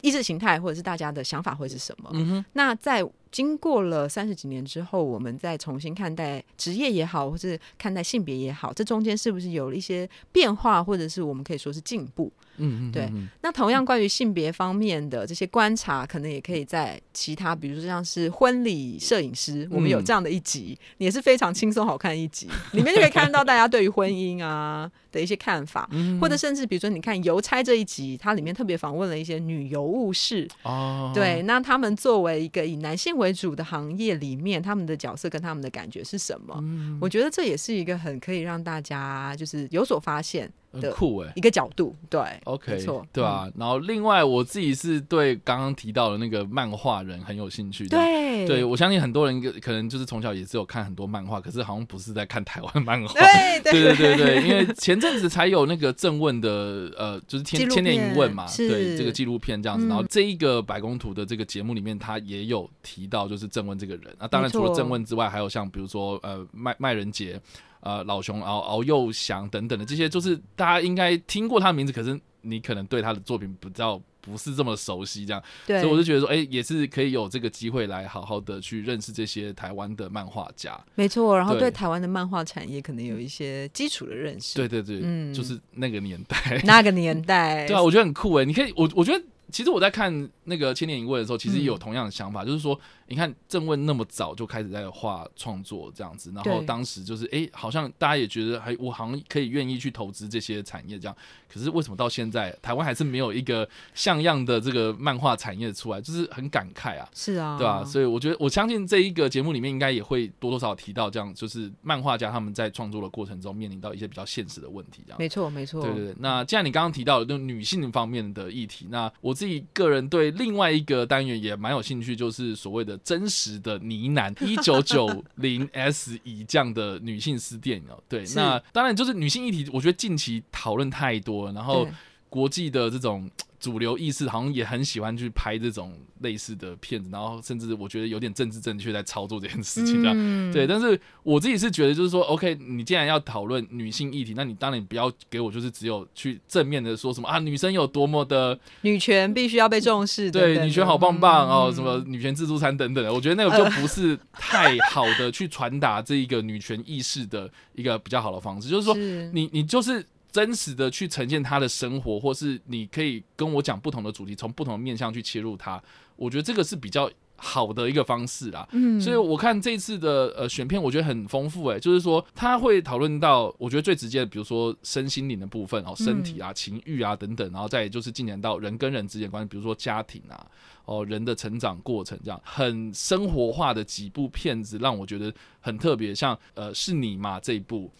[0.00, 2.44] 意识形态或者是大家的想法会是什么？
[2.54, 12.32] 那在经过了三十几年之后，我们再重新看待职业也好，或是看待性别也好，这中间是不是有了一些变化，或者是我们可以说是进步？
[12.56, 13.28] 嗯嗯，对嗯。
[13.42, 36.54] 那同样关于性别方面的这些观察，可能也可以在其他，比如说像是婚礼摄影师，我们有这样的一集，也是非常轻松好看的一集， 里面就可以看到大家对于婚姻啊的一些看法， 嗯或者甚至比如说你看邮差这一集，它里面特别访问了一些女邮务士，哦，对，那他们作为一个以男性为主的行业里面，他们的角色跟他们的感觉是什么？
[36.62, 36.98] 嗯。
[37.00, 41.32] 我觉得这也是一个很可以让大家就是有所发现的很酷哎。
[41.36, 43.48] 一个角度，对 OK，没错，对啊。
[43.56, 47.96] 然后另外我自己是对刚刚提到的那个漫画人很有兴趣的。
[47.96, 53.12] 对对，我相信很多人可能就是从小也是有看很多漫画，可是好像不是在看台湾漫画。
[53.14, 59.86] 对对对对对，因为前阵子才有那个正问的呃，就是千千年一问嘛，对这个纪录片这样子。
[59.86, 64.04] 嗯然后这一个百工图的这个节目里面，他也有提到就是正问这个人。
[64.18, 67.40] 那当然除了正问之外，还有像比如说呃麦麦人杰。
[67.82, 80.80] 呃，老熊敖敖幼祥等等的这些，就是大家应该听过他的名字，可是你可能对他的作品不知道不是这么熟悉，这样，所以我就觉得说，哎、也是可以有这个机会来好好的去认识这些台湾的漫画家。
[80.94, 81.36] 没错。
[81.36, 84.56] 然后对对台湾的漫画产业可能有一些基础的认识。
[84.56, 86.60] 对，对对，嗯就是那个年代。
[86.64, 88.44] 那个年代， 对啊，我觉得很酷哎！
[88.44, 92.78] 你可以，我我觉得其实我在看那个《千年一问》的时候，其实也有嗯同样的想法，就是说，
[93.12, 101.14] 你看郑问那么早就开始在画创作这样子，然后当时就是哎、好像大家也觉得还我好像可以愿意去投资这些产业这样，
[101.46, 107.06] 可是为什么到现在台湾还是没有一个像样的这个漫画产业出来，就是很感慨啊。
[107.14, 115.18] 是啊，对啊，所以我觉得我相信这一个节目里面应该也会多多少少提到这样，就是漫画家他们在创作的过程中面临到一些比较现实的问题，这样。
[115.18, 128.02] 没错没错，对对对，那既然你刚刚提到了就女性方面的议题，那我自己个人对另外一个单元也蛮有兴趣，就是所谓的真实的呢喃 一九九零 S 以这样的女性私电影哦。
[128.08, 131.92] 对，那当然就是女性议题，我觉得近期讨论太多了，然后对
[132.32, 140.14] 国际的这种主流意识好像也很喜欢去拍这种类似的片子，然后甚至我觉得有点政治正确在操作这件事情这样。
[140.16, 140.50] 嗯。
[140.50, 158.94] 对，但是我自己是觉得，就是说，OK，你既然要讨论女性议题，那你当然你不要给我就是只有去正面的说什么啊，女生有多么的女权必须要被重视，对女权好棒棒哦，嗯什么女权自助餐等等的，我觉得那个就不是太好的去传达这一个女权意识的一个比较好的方式，就是说，
[159.32, 165.80] 你你就是真实的去呈现他的生活，或是你可以跟我讲不同的主题，从不同的面向去切入他，
[166.16, 168.66] 我觉得这个是比较好的一个方式啦。
[168.72, 180.46] 嗯所以我看这次的呃选片，我觉得很丰富诶、就是说他会讨论到，我觉得最直接的，比如说身心灵的部分哦，身体啊、情欲啊等等，然后再就是进展到人跟人之间的关系，比如说家庭啊，
[180.86, 187.90] 哦人的成长过程这样，很生活化的几部片子，让我觉得很特别，像呃是你嘛这一部。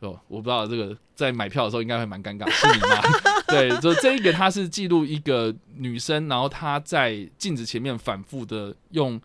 [0.00, 3.00] 哦，我不知道这个在买票的时候应该会蛮尴尬，是你吗？
[3.48, 9.20] 对，就这一个，它是记录一个女生，然后她在镜子前面反复的用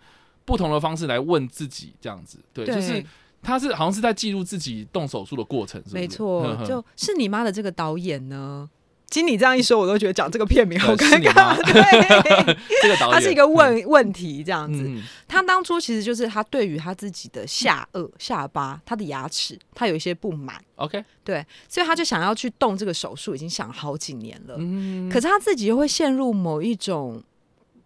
[0.45, 3.03] 不同的方式来问自己，这样子，对，对就是
[3.41, 8.69] 她是好像是在记录自己动手术的过程，是不是没错就是你妈的这个导演呢。
[9.09, 11.55] 经你这样一说，我都觉得讲这个片名好尴尬。
[11.65, 14.89] 对， 这个导演，他是一个问问题这样子。
[15.27, 24.55] 他当初其实就是他对于他自己的下颚、下巴、他的牙齿，他有一些不满，，OK，对，所以他就想要去动这个手术，已经想好几年了。
[24.57, 27.21] 嗯，可是他自己又会陷入某一种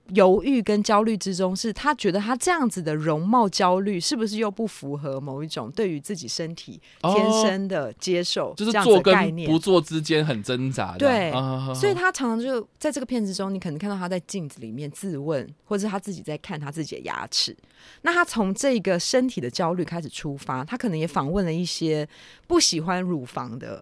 [0.10, 9.64] 犹豫跟焦虑之中，是他觉得他这样子的容貌焦虑，是不是又不符合某一种对于自己身体天哦生的接受，就是做的概念跟不。
[9.64, 11.32] 做之间很挣扎，这对
[11.74, 17.56] 所以他常常就在这个片子中，你可能看到他在镜子里面自问，或者是他自己在看他自己的牙齿。
[18.02, 22.06] 那他从这个身体的焦虑开始出发，他可能也访问了一些
[22.46, 23.82] 不喜欢乳房的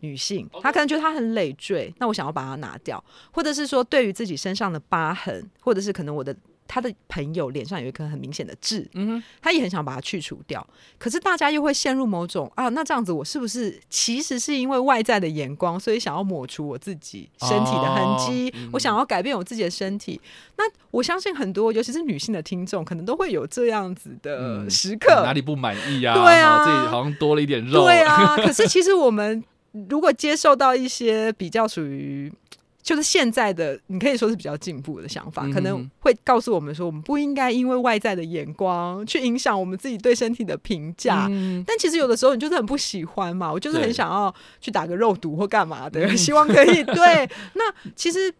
[0.00, 6.34] 女性，她可能觉得她很累赘，那我想要把它拿掉，或者是说对于自己身上的疤痕，或者是可能我的。
[6.70, 10.64] 她的朋友脸上有一颗很明显的痣，嗯哼，他也很想把它去除掉，
[10.98, 20.20] 可是大家又会陷入某种啊，那这样子我是不是其实是因为外在的眼光，所以想要抹除我自己身体的痕迹，我想要改变我自己的身体？
[20.58, 25.22] 那我相信很多，尤其是女性的听众，可能都会有这样子的嗯时刻。
[25.24, 26.12] 哪里不满意啊？
[26.12, 29.42] 对啊哦自己好像多了一点肉，对啊， 可是其实我们
[29.88, 32.32] 如果接受到一些比较属于。
[32.80, 41.26] 就是现在的，你可以说是比较进步的想法，可能会告诉我们说，我们不应该因为外在的眼光去影响我们自己对身体的评价。
[41.28, 47.28] 嗯但其实有的时候你就是很不喜欢嘛，我就是很想要去打个肉毒或干嘛的，嗯 希望可以对。
[47.52, 48.32] 那其实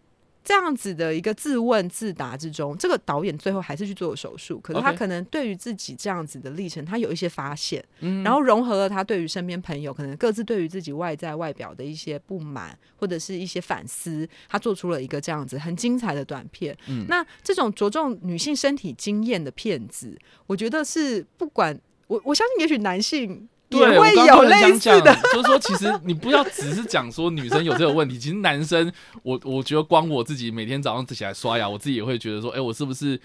[0.43, 8.23] 这样子的一个自问自答之中，这个导演最后还是去做手术，可是他可能对于自己这样子的历程，他有一些发现，嗯。
[8.23, 16.75] 然后融合了他对于身边朋友可能各自对于自己外在外表的一些不满或者是一些反思，他做出了一个这样子很精彩的短片。
[16.87, 17.05] 嗯。
[17.07, 28.91] 那这种着重女性身体经验的片子，我觉得是不管我我相信，也许男性也对，我会有类似的。，就是说，其实你不要只是讲说女生有这个问题，其实男生，
[29.23, 33.19] 我我觉得光我自己每天早上起来刷牙，我自己也会觉得说，哎、我是不是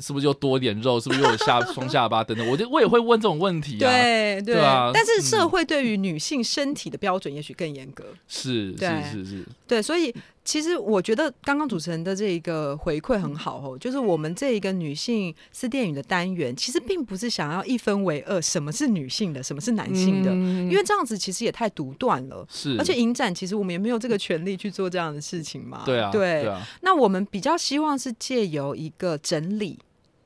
[0.00, 3.90] 是不是又多一点肉，是不是又有下双下巴等等，我就我也会问这种问题啊。
[3.90, 10.14] 对对对啊但是社嗯会对于女性身体的标准也许更严格，是是是是，对，所以
[10.48, 20.70] 其实我觉得刚刚主持人的这一个回馈很好哦，就是我们这一个女性私电影的单元，其实并不是想要一分为二，什么是女性的，什么是男性的，嗯。
[20.70, 22.46] 因为这样子其实也太独断了。
[22.48, 25.82] 是，而且影展其实我们也没有这个权利去做这样的事情嘛。
[25.84, 26.44] 对啊，对。
[26.44, 29.78] 对啊，那我们比较希望是借由一个整理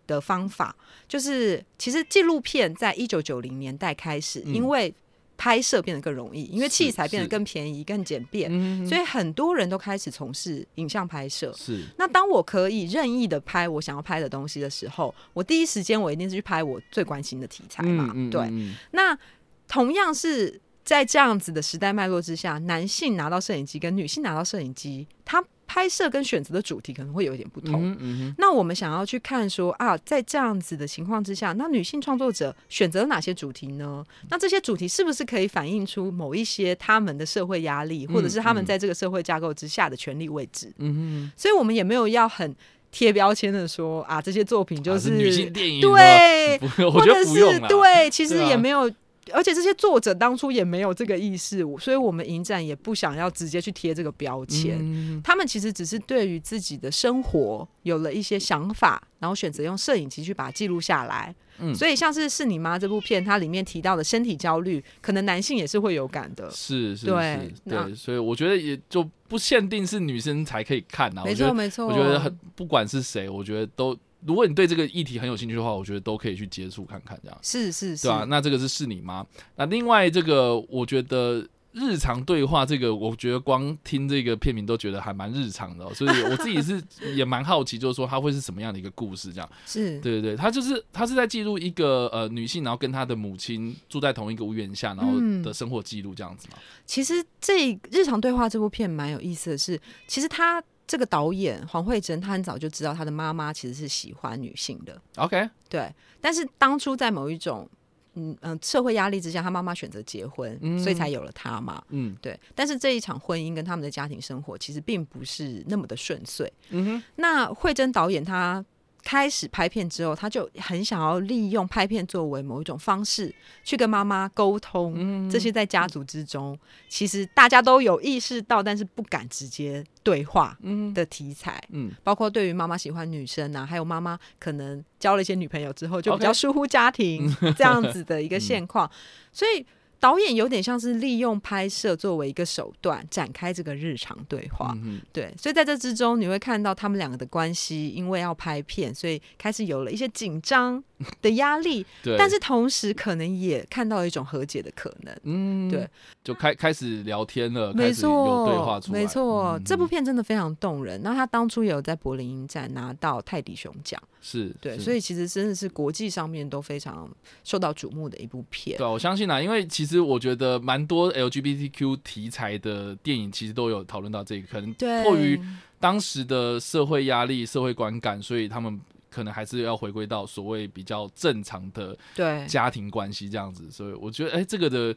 [0.07, 0.77] 的方法，
[1.09, 4.55] 就是其实纪录片在一九九零年代开始，嗯。
[4.55, 4.95] 因为
[5.43, 11.53] 拍摄变得更容易，因为器材变得更便宜、更简便，嗯所以很多人都开始从事影像拍摄。
[11.57, 18.15] 是那当我可以任意的拍我想要拍的东西的时候，我第一时间我一定是去拍我最关心的题材嘛。
[18.31, 19.19] 对，嗯那
[19.67, 27.83] 同样是在这样子的时代脉络之下，男性拿到摄影机跟女性拿到摄影机，他拍摄跟选择的主题可能会有一点不同。
[27.83, 34.05] 嗯嗯那我们想要去看说啊，在这样子的情况之下，那女性创作者选择了哪些主题呢？
[34.29, 40.71] 那这些主题是不是可以反映出某一些他们的社会压力，或者是他们嗯在这个社会架构之下的权利位置？
[40.77, 42.55] 嗯所以我们也没有要很
[42.91, 47.61] 贴标签的说啊，这些作品就啊是,、女性电影，对， 我或者觉得不用是。
[47.61, 48.93] 对，其实也没有。
[49.33, 54.79] 而且这些作者当初也没有这个意识，所以我们影展也不想要直接去贴这个标签。
[54.81, 61.35] 嗯他们其实只是对于自己的生活有了一些想法，然后选择用摄影机去把它记录下来。
[61.59, 66.51] 嗯所以像是《是你妈》这部片，它里面提到的身体焦虑，可能男性也是会有感的。
[66.51, 71.23] 是是对是，那对，所以我觉得也就不限定是女生才可以看啊。
[71.25, 73.97] 没错没错，我觉得很不管是谁，我觉得都，
[74.27, 79.27] 如果你对这个议题很有兴趣的话，我觉得都可以去接触看看，这样是是是，对啊，那这个是是你妈。
[79.57, 86.83] 那另外这个，我觉得日常对话这个，我觉得光听这个片名都觉得还蛮日常的、哦， 所以我自己是
[87.15, 89.51] 也蛮好奇，就是说它会是什么样的一个故事这样。
[89.67, 96.59] 是对对对，他就是他是在记录一个呃女性，然后跟她的母亲住在同一个屋檐下，然后嗯的生活记录这样子嘛。
[96.85, 100.63] 其实这日常对话这部片蛮有意思的是，其实他
[100.93, 105.91] 这个导演黄慧珍，她很早就知道她的妈妈其实是喜欢女性的，OK，对。
[106.21, 107.67] 但是当初在某一种
[108.13, 111.83] 嗯嗯、社会压力之下，她妈妈选择结婚，嗯所以才有了她嘛。
[111.89, 116.53] 嗯对，但是这一场婚姻跟他们的家庭生活其实并不是那么的顺遂。
[116.69, 118.63] 嗯哼，那慧珍导演他
[119.05, 123.35] 开始拍片之后，他就很想要利用拍片作为某一种方式，
[123.65, 124.95] 去跟妈妈沟通。
[124.97, 125.31] 嗯。
[125.31, 130.93] 这些在家族之中，其实大家都有意识到，但是不敢直接对话嗯。
[130.95, 131.91] 的题材，嗯。
[132.03, 138.91] 包括对于妈妈喜欢女生啊，还有妈妈可能交了一些女朋友之后，就比较疏忽家庭这样子的一个 现况，
[139.33, 139.67] 所以。
[140.03, 144.77] 导演有点像是利用拍摄作为一个手段，展开这个日常对话。
[144.83, 150.83] 嗯对，所以在这之中，你会看到他们两个的关系，因为要拍片，所以开始有了一些紧张
[151.23, 155.17] 的压力，对，但是同时可能也看到了一种和解的可能。
[155.25, 155.71] 嗯。
[155.71, 155.89] 对，
[156.23, 159.65] 就开开始聊天了，没错有错，对话出来，没错，嗯。
[159.65, 161.01] 这部片真的非常动人。
[161.03, 164.83] 那他当初也有在柏林影展拿到泰迪熊奖，是，对，是。
[164.83, 167.11] 所以其实真的是国际上面都非常
[167.45, 168.77] 受到瞩目的一部片。
[168.77, 174.73] 对啊，我相信啊，因为其实我觉得蛮多 LGBTQ 题材的电影其实都有讨论到这个，可能，
[175.05, 175.41] 迫于
[175.81, 178.81] 当时的社会压力、社会观感，所以他们
[179.13, 183.71] 可能还是要回归到所谓比较正常的对家庭关系这样子。
[183.71, 184.97] 所以我觉得，哎、这个的，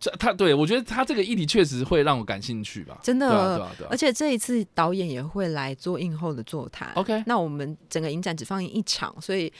[0.00, 2.98] 这他对我觉得他这个议题确实会让我感兴趣吧。
[3.02, 3.96] 真的对啊，对啊，对啊而。
[3.96, 6.90] 且这一次导演也会来做映后的座谈。
[6.94, 9.52] OK 那我们整个影展只放映一场，所以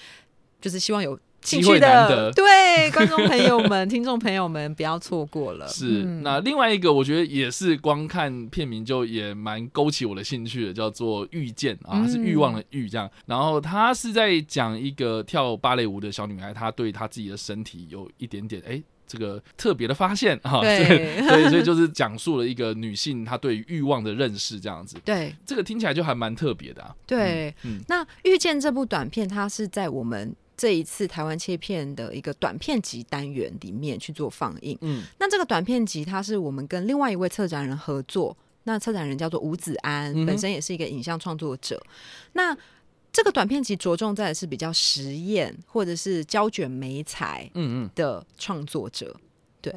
[0.61, 5.67] 就是希望有兴机会趣难得的对观众朋友们、 听众朋友们不要错过了。
[5.69, 13.11] 是，嗯那另外一个我觉得也是光看片名就也蛮勾起我的兴趣的，叫做《遇见》啊，是欲望的欲这样。
[13.27, 18.83] 然后他是在讲一个跳芭蕾舞的小女孩，她对她自己的身体有一点点哎。
[19.13, 26.95] 这个特别的发现哈，对所以 所以就是讲述了一个女性她对于欲望的认识这样子，对这个听起来就还蛮特别的啊。
[27.09, 34.77] 对，嗯那《遇见》这部短片，它是在我们这一次台湾切片的一个短片集单元里面去做放映。
[34.83, 38.37] 嗯那这个短片集，它是我们跟另外一位策展人合作。
[38.65, 41.83] 那策展人叫做吴子安，嗯本身也是一个影像创作者。
[42.35, 42.55] 那
[43.11, 49.17] 这个短片集着重在的是比较实验或者是胶卷媒材嗯嗯，的创作者，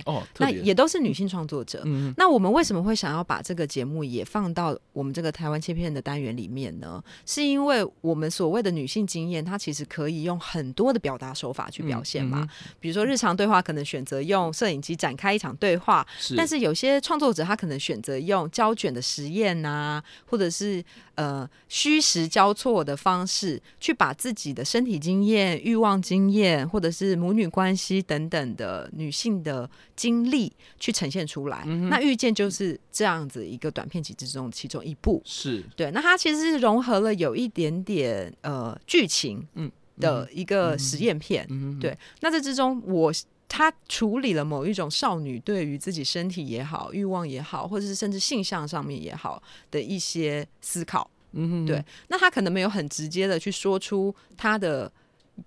[0.06, 1.84] 哦，那，也都是女性创作者。
[2.18, 7.04] 那我们为什么会想要把这个节目也放到我们这个台湾切片的单元里面呢？
[7.26, 12.42] 是因为我们所谓的女性经验，它其实可以用很多的表达手法去表现嘛。
[12.42, 20.84] 嗯比如说日常对话，可能选择用摄影机展开一场对话，是，但是有些创作者他可能选择用胶卷的实验呐、或者是
[21.16, 31.64] 呃虚实交错的方式，去把自己的身体经验、欲望经验，或者是母女关系等等的女性的经历去呈现出来。
[31.66, 35.22] 嗯那遇见就是这样子一个短片集之中其中一部。
[35.26, 41.46] 是对，那它其实是融合了有一点点呃剧情嗯的一个实验片。
[41.50, 43.12] 嗯，对，那这之中我。
[43.56, 51.08] 他处理了某一种少女对于自己身体也好、欲望也好，或者是甚至性向上面也好的一些思考。
[51.34, 54.92] 嗯，对，那他可能没有很直接的去说出他的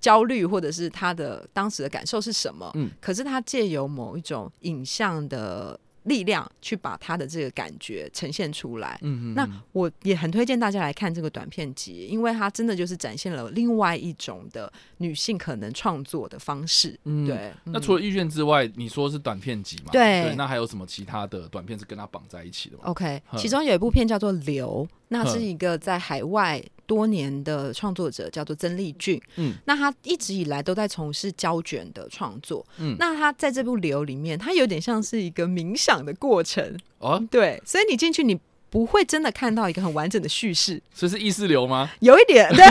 [0.00, 2.70] 焦虑，或者是他的当时的感受是什么。
[2.74, 8.98] 嗯，可是他借由某一种影像的力量，去把他的这个感觉呈现出来。
[9.02, 16.96] 嗯嗯，那我也很推荐大家来看这个短片集，因为它真的就是展现了另外一种的女性可能创作的方式。
[17.04, 19.90] 嗯对，那除了遇见之外，你说是短片集嘛？
[19.90, 29.20] 对那还有什么其他的短片是跟它绑在一起的吗？OK，其中有一部片叫做《流》，那是一个在海外多年的创作者，叫做曾丽俊。
[29.36, 32.64] 嗯，那他一直以来都在从事胶卷的创作。
[32.78, 36.78] 嗯那他在这部《流》里面，他有点像是一个冥想的过程。
[36.98, 38.38] 哦，对，所以你进去你。
[38.68, 41.88] 不会真的看到一个很完整的叙事，所以是意识流吗？
[42.00, 42.64] 有一点对，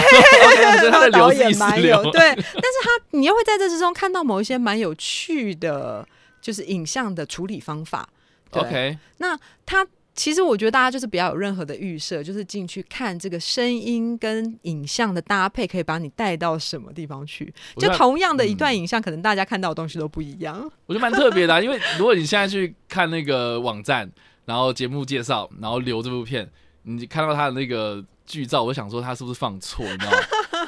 [0.80, 2.44] 所以它的导流意识演蛮流有 对，但是
[2.84, 6.06] 他你又会在这之中看到某一些蛮有趣的，
[6.42, 8.08] 就是影像的处理方法。
[8.52, 17.54] 对 OK，那他其实我觉得大家就是不要有任何的预设，就是进去看这个声音跟影像的搭配，可以把你带到什么地方去。
[17.78, 20.56] 就同样的一嗯段影像，可能大家看到的东西都不一样。
[20.86, 24.10] 我觉得蛮特别的啊、因为如果你现在去看那个网站，
[24.46, 26.50] 然后节目介绍，然后留这部片，
[26.84, 30.18] 你看到他的那个剧照，我想说他是不是放错，你知道吗？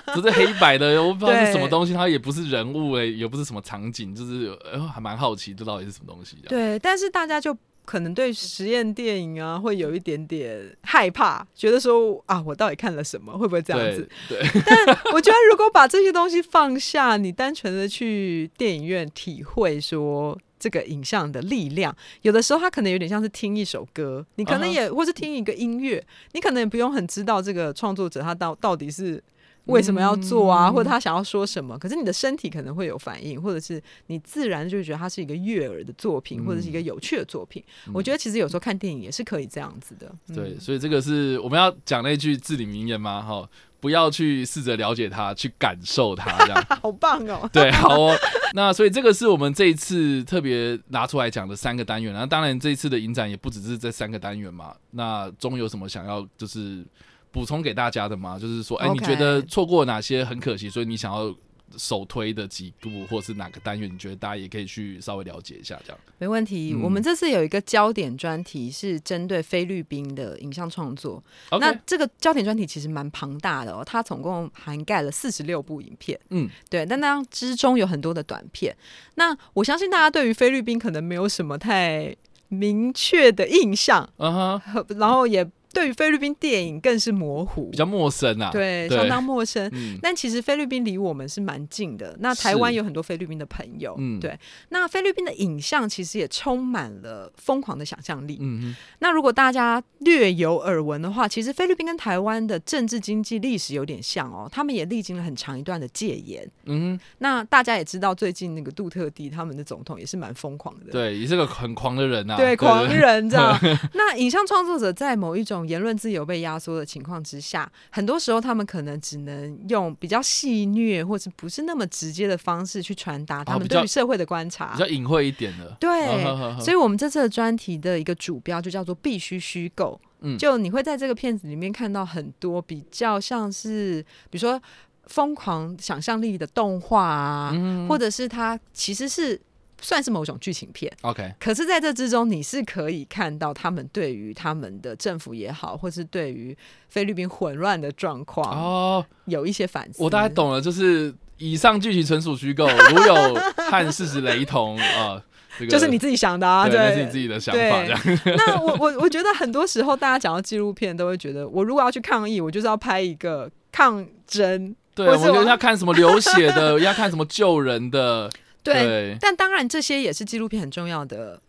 [0.15, 6.49] 这是黑白的，我不知道是什么东西，它也不是人物诶、也不是什么场景，就是呃还蛮好奇这到底是什么东西的。
[6.49, 7.55] 对，但是大家就
[7.87, 13.31] 可能对实验电影啊，会有一点点害怕，觉得说啊，我到底看了什么？
[13.37, 14.07] 会不会这样子？
[14.27, 20.37] 对 但，我觉得如果把这些东西放下，你单纯的去电影院体会说。
[20.59, 29.23] 这个影像的力量，有的时候它可能有点像是听一首歌，你可能也、或是听一个音乐，你可能也不用很知道这个创作者他到到底是
[29.67, 31.77] 为什么要做啊，嗯或者他想要说什么。
[31.77, 37.63] 可是你的身体可能会有反应，或者是你自然就觉得它是一个悦耳的作品，嗯或者是一个有趣的作品。
[37.93, 40.11] 我觉得其实有时候看电影也是可以这样子的。
[40.27, 43.21] 嗯对，所以这个是我们要讲那句至理名言吗？
[43.21, 43.47] 哈，
[43.79, 46.65] 不要去试着了解它，去感受它，这样。
[46.81, 47.47] 好棒哦！
[47.53, 48.15] 对，好哦。
[48.53, 52.13] 那所以这个是我们这一次特别拿出来讲的三个单元。
[52.13, 54.73] 那当然，这一次的影展也不只是这三个单元嘛。
[54.91, 56.83] 那中有什么想要就是
[57.31, 58.37] 补充给大家的吗？
[58.39, 61.33] 就是说，哎、你觉得错过哪些很可惜，所以你想要
[61.77, 65.99] 首推的几部，或是哪个单元，你觉得大家也可以去稍微了解一下，这样。
[66.17, 66.73] 没问题。
[66.73, 71.21] 嗯我们这次有一个焦点专题是针对菲律宾的影像创作。
[71.59, 76.17] 那这个焦点专题其实蛮庞大的哦，它总共涵盖了四十六部影片。
[76.29, 78.75] 嗯，对，但那之中有很多的短片。
[79.15, 82.15] 那我相信大家对于菲律宾可能没有什么太
[82.47, 85.45] 明确的印象，嗯哼，和 然后也
[85.77, 87.69] 对于菲律宾电影更是模糊。
[87.69, 88.49] 比，较陌生啊。
[88.51, 88.97] 对，对。
[88.97, 89.69] 相当陌生。
[89.73, 94.19] 嗯，但其实菲律宾离我们是蛮近的，那台湾有很多菲律宾的朋友，嗯。
[94.19, 94.35] 对，
[94.69, 98.39] 那菲律宾的影像其实也充满了疯狂的想象力。
[98.41, 106.49] 嗯哼，那如果大家略有耳闻的话，其实菲律宾跟台湾的政治经济历史有点像哦，他们也历经了很长一段的戒严。
[106.65, 112.35] 嗯哼，那大家也知道，最近那个杜特地他们的总统也是蛮疯狂的，对，也是个很狂的人啊。
[112.35, 113.55] 对，狂人这样。
[113.93, 124.73] 那影像创作者在某一种言论自由被压缩的情况之下，很多时候他们可能只能用比较戏谑或者不是那么直接的方式去传达他们对于社会的观察。
[124.73, 125.75] 比较隐晦一点的。
[125.79, 126.23] 对，
[126.59, 129.99] 所以我们这次的专题的一个主标就叫做“必须虚构”。
[130.21, 134.59] 嗯就你会在这个片子里面看到很多比较像是，比如说
[135.05, 139.39] 疯狂想象力的动画啊，嗯或者是它其实是
[139.81, 140.91] 算是某种剧情片。
[141.01, 146.57] OK，可是，在这之中，你是可以看到他们对于他们的政府也好，或是对于
[146.89, 150.03] 菲律宾混乱的状况哦，有一些反思。
[150.03, 153.35] 我大概懂了，就是以上剧情纯属虚构，如有
[153.69, 155.21] 和事实雷同，呃，
[155.59, 157.99] 这个 就是你自己想的啊，对，那对，是你自己的想法，这样。
[158.37, 168.29] 那我我我觉得很多时候大家讲到纪录片，都会觉得我如果要去抗议，我就是要拍一个抗争，对，我我们要看什么流血的， 要看什么救人的，
[168.73, 168.83] 对。
[168.83, 171.41] 对，但当然，这些也是纪录片很重要的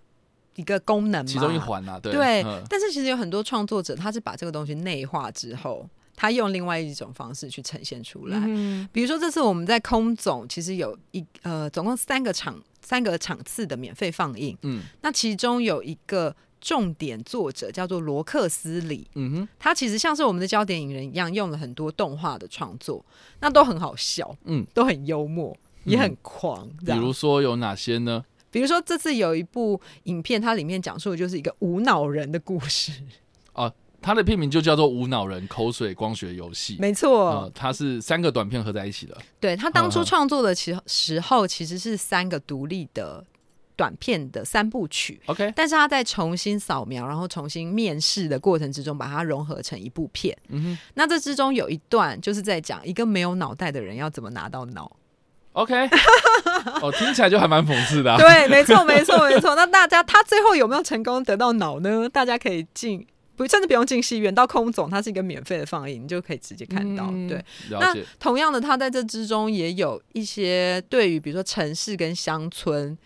[0.56, 2.62] 一个功能嘛，其中一环啊，对，对嗯。
[2.68, 8.38] 但是其实有很多创作者，他是把这个东西内化之后，他用另外一种方式去呈现出来。
[8.46, 14.82] 嗯比如说，这次我们在空总其实有一呃，总共三个场三个场次的免费放映，嗯。
[15.02, 23.04] 那其中有一个重点作者叫做罗克斯里，嗯哼，他其实像是我们的焦点影人一样，用了很多动画的创作，
[23.38, 25.56] 那都很好笑，嗯，都很幽默，
[25.88, 26.68] 也很狂。
[26.84, 28.24] 比如说有哪些呢？
[28.50, 32.92] 比如说这次有一部影片，它里面讲述的就是一个无脑人的故事，
[33.52, 33.70] 啊
[34.00, 36.76] 它的片名就叫做《无脑人口水光学游戏》。
[36.80, 39.18] 没错，呃，它是三个短片合在一起的。
[39.40, 43.22] 对他当初创作的其时候其实是三个独立的
[43.74, 45.20] 短片的三部曲。
[45.26, 50.34] OK，但是他在重新扫描，然后重新面试的过程之中，把它融合成一部片。
[50.48, 54.90] 嗯哼那这之中有一段就是在讲一个没有脑袋的人要怎么拿到脑。
[55.58, 55.74] ，OK，
[56.80, 58.16] 哦，听起来就还蛮讽刺的、啊。
[58.22, 59.54] 对，没错，没错，没错。
[59.54, 62.08] 那大家他最后有没有成功得到脑呢？
[62.08, 63.06] 大家可以进。
[63.36, 67.06] 不，甚至不用进戏院，到空总，它是一个免费的放映，你就可以直接看到。
[67.12, 67.94] 嗯对，那。
[68.18, 72.98] 同样的，他在这之中也有一些对于比如说城市跟乡村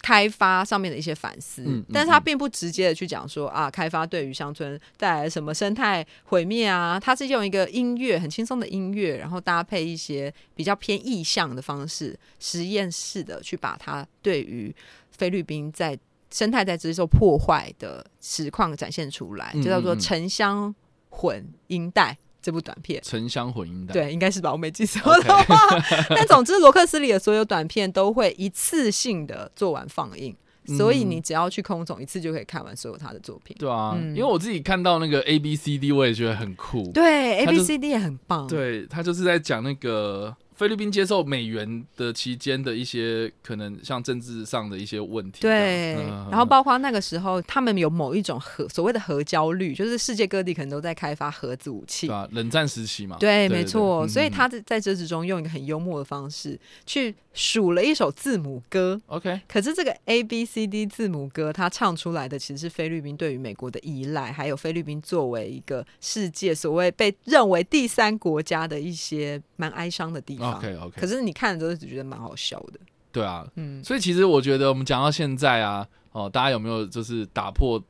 [0.00, 14.74] 开发上面的一些反思，嗯嗯但是他嗯并不直接的去讲说啊，开发对于乡村带来什么生态毁灭啊，他是用一个音乐很轻松的音乐，然后搭配一些比较偏意象的方式，实验室的去把它对于
[15.10, 15.98] 菲律宾在
[16.30, 20.74] 生态在接受破坏的实况展现出来，嗯就叫做城乡
[21.10, 23.00] 混音带》这部短片。
[23.04, 23.92] 沉香混音的。
[23.92, 25.56] 对，应该是吧，我没记错的话。
[26.10, 30.34] 但总之，罗克斯里的所有短片都会一次性的做完放映，
[30.76, 33.56] 所以嗯你只要去空总一次就可以看完所有他的作品。
[33.58, 36.90] 对啊，嗯因为我自己看到那个 A B C D，我也觉得很酷。
[36.92, 38.46] 对，A 他 B 就 C D 也很棒。
[38.46, 45.40] 对他就是在讲那个菲律宾接受美元的期间的一些可能像政治上的一些问题。
[45.40, 52.16] 对，嗯然后包括那个时候，他们有某一种核所谓的核焦虑，就是世界各地可能都在开发核子武器对。
[52.16, 53.16] 啊，冷战时期嘛。
[53.20, 70.47] 对，没错，所以他在在这之中用一个很幽默的方式去数了一首字母歌，OK，可是这个 A B C D 字母歌，它唱出来的其实是菲律宾对于美国的依赖，还有菲律宾作为一个世界所谓被认为第三国家的一些蛮哀伤的地方。
[70.56, 72.80] OK OK，可是你看的时候只觉得蛮好笑的，
[73.12, 77.82] 对啊，嗯，所以其实我觉得我们讲到现在啊，哦，大家有没有就是打破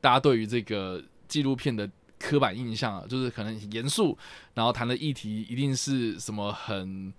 [0.00, 1.88] 大家对于这个纪录片的
[2.18, 3.04] 刻板印象啊？
[3.08, 4.16] 就是可能严肃，
[4.54, 7.12] 然后谈的议题一定是什么很。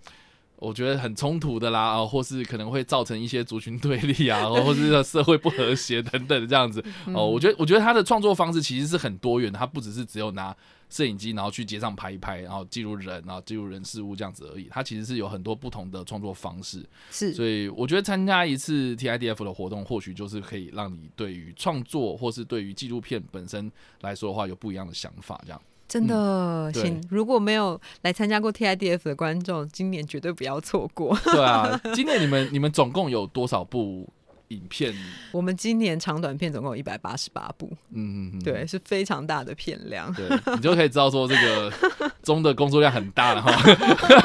[0.58, 6.82] 我觉得很冲突的啦，啊，或是可能会造成一些族群对立啊， 或是社会不和谐等等的这样子。
[7.14, 10.56] 哦，我觉得，我觉得他的创作方式其实是很多元的，他不只是只有拿
[10.88, 14.66] 摄影机，然后去街上拍一拍，然后记录人，然后记录人事物这样子而已。
[14.70, 16.84] 他其实是有很多不同的创作方式。
[17.10, 25.38] 是所以我觉得参加一次 TIDF 的活动，或许就是可以让你对于创作或是对于纪录片本身来说的话，有不一样的想法。
[25.44, 31.16] 这样，真的，请如果没有来参加过 TIDF 的观众，今年绝对不要错过。
[31.24, 31.80] 对啊。
[31.94, 34.08] 今年你们你们总共有多少部
[34.48, 34.94] 影片？
[35.32, 40.12] 我们今年长短片总共有一百八十八部，嗯，嗯嗯对，是非常大的片量。
[40.12, 41.72] 对，你就可以知道说这个
[42.26, 43.52] 中的工作量很大了哈。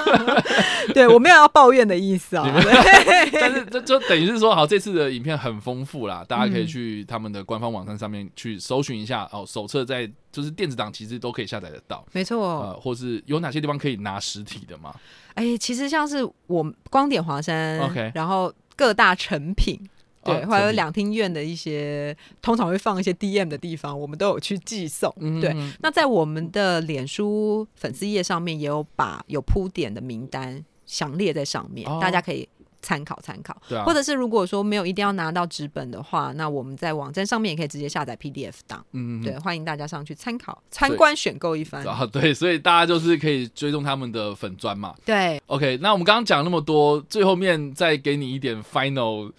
[0.93, 9.45] 对我没有要抱怨的意思啊， 对 但是这就等于是说，好，这次的影片很丰富啦，大家可以嗯去他们的官方网站上面去搜寻一下哦。
[9.47, 12.39] 手册在就是电子档其实都可以下载得到，没错。
[12.61, 14.91] 呃，或是有哪些地方可以拿实体的吗？
[15.35, 19.79] 哎、其实像是我光点华山 OK 然后各大成品。
[20.23, 25.11] 对，哦还有两厅院的一些，通常会放一些 DM 的地方，我们都有去寄送。
[25.19, 32.47] 对，嗯对那在我们的脸书粉丝页上面也有把有铺点的名单详列在上面，哦大家可以
[32.81, 33.55] 参考参考。
[33.69, 38.83] 对啊，或者是如果说没有一定要拿到纸本的话，那我们在网站上面也可以直接下载 PDF 档。
[38.93, 41.85] 嗯，嗯对，欢迎大家上去参考、参观、选购一番。
[41.85, 44.95] 啊，对，所以大家就是可以追踪他们的粉砖嘛。
[45.05, 49.31] 对，OK，那我们刚刚讲那么多，最后面再给你一点 final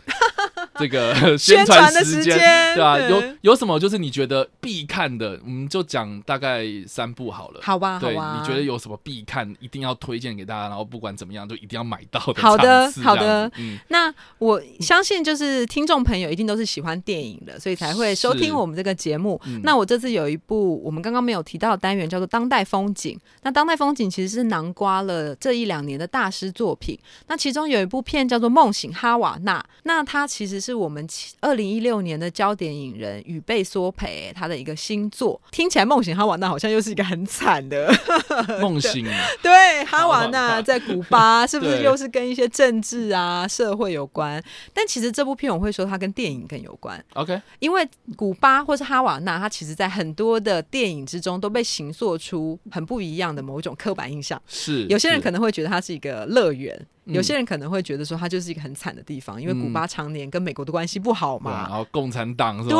[0.76, 7.60] 这个 宣传传的时时间，间，对吧、有有什么就是你觉得必看的，我们就讲大概三部好了。
[7.62, 8.38] 好吧，好对，吧。
[8.40, 13.50] 你觉得有什么必看，一定要推荐给大家，然后不管怎么样就一定要买到的 好的好的
[13.88, 19.40] 那我相信，就是听众朋友一定都是喜欢电影的，所以才会收听我们这个节目。
[19.46, 23.16] 嗯那我这次有一部我们刚刚没有提到的单元，叫做《当代风景》。
[23.42, 26.98] 那《当代风景》其实是囊括了这一两年的大师作品。
[27.28, 31.04] 那其中有一部片叫做《梦醒哈瓦那》，那它其实是我们
[31.40, 35.40] 二零一六年的焦点影人宇贝索培他的一个新作。
[35.50, 37.92] 听起来梦醒哈瓦那好像又是一个很惨的
[38.62, 39.04] 梦醒，
[39.42, 44.40] 对哈瓦那在古巴是不是又是跟一些政治啊、社会有关？
[44.72, 47.02] 但其实这部片我会说它跟电影更有关。
[47.14, 47.84] OK，因为
[48.14, 54.40] 古巴或是哈瓦那，它其实在很多的电影之中都被形塑出很不一样的某一种刻板印象。
[54.46, 61.68] 是有些人可能会觉得它是一个乐园，嗯有些人可能会觉得说它就是一个很惨的地方，因为古巴常年跟美国的关系不好嘛。
[61.68, 61.70] 然。
[61.70, 62.76] 后共产党是吧？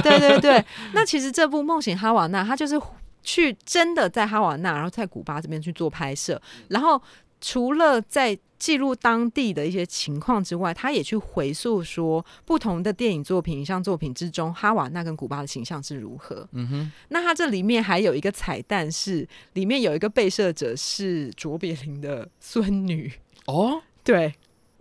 [0.02, 2.80] 对对对， 那其实这部《梦醒哈瓦那》，它就是
[3.22, 7.00] 去真的在哈瓦那，然后在古巴这边去做拍摄，然后
[7.40, 16.46] 除了在记录当地的一些情况之外，他也去回溯说不同的电影作品、影像作品之中，哈瓦那跟古巴的形象是如何。
[16.52, 23.12] 嗯哼，那它这里面还有一个彩蛋是，里面有一个被摄者是卓别林的孙女，
[23.46, 24.34] 哦，对，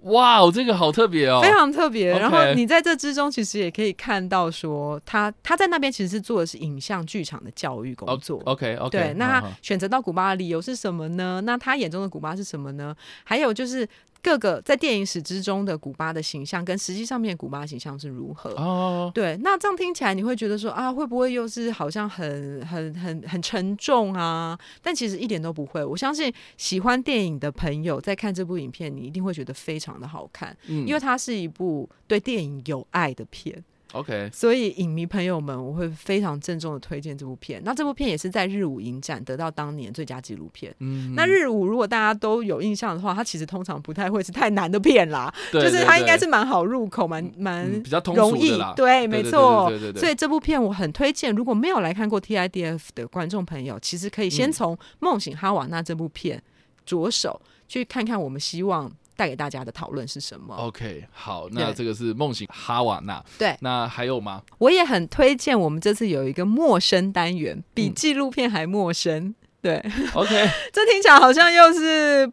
[0.03, 2.09] 哇哦，这个好特别哦，非常特别。
[2.09, 8.41] 然后你在这之中，其实也可以看到说，他他在那边其实是做的是影像剧场的教育工作。
[8.45, 11.41] OK OK，对，那他选择到古巴的理由是什么呢？
[11.43, 12.95] 那他眼中的古巴是什么呢？
[13.23, 13.87] 还有就是
[14.21, 18.51] 各个在电影史之中的古巴的形象，跟实际上面古巴的形象是如何？
[18.51, 24.57] 哦，对，那这样听起来你会觉得说啊，会不会又是好像很很很很沉重啊？
[24.81, 25.83] 但其实一点都不会。
[25.83, 33.63] 我相信喜欢电影的朋友在看这部影片，你一定会觉得非常的好看，嗯因为它是一部对电影有爱的片。
[33.93, 37.61] OK，所以影迷朋友们，我会非常郑重的推荐这部片。
[37.65, 40.73] 那这部片也是在日舞影展得到当年最佳纪录片。
[40.79, 49.67] 嗯，那日舞如果大家都有印象的话，它其实通常不太会是太难的片啦， 对就是它应该是蛮好入口，蛮蛮嗯比较通容易对，没错。
[49.69, 56.41] 对对对对所以这部片我很推荐，如果没有来看过 TIDF 的观众朋友，其实可以先嗯从《梦醒哈瓦那》这部片
[56.85, 58.91] 着手，去看看我们希望
[59.21, 60.55] 带给大家的讨论是什么。
[60.55, 64.41] OK，好，那对这个是梦醒哈瓦那，对那还有吗？
[64.57, 69.35] 我也很推荐我们这次有一个陌生单元，比嗯纪录片还陌生。
[69.61, 69.77] 对
[70.15, 72.27] ，OK， 这听起来好像又是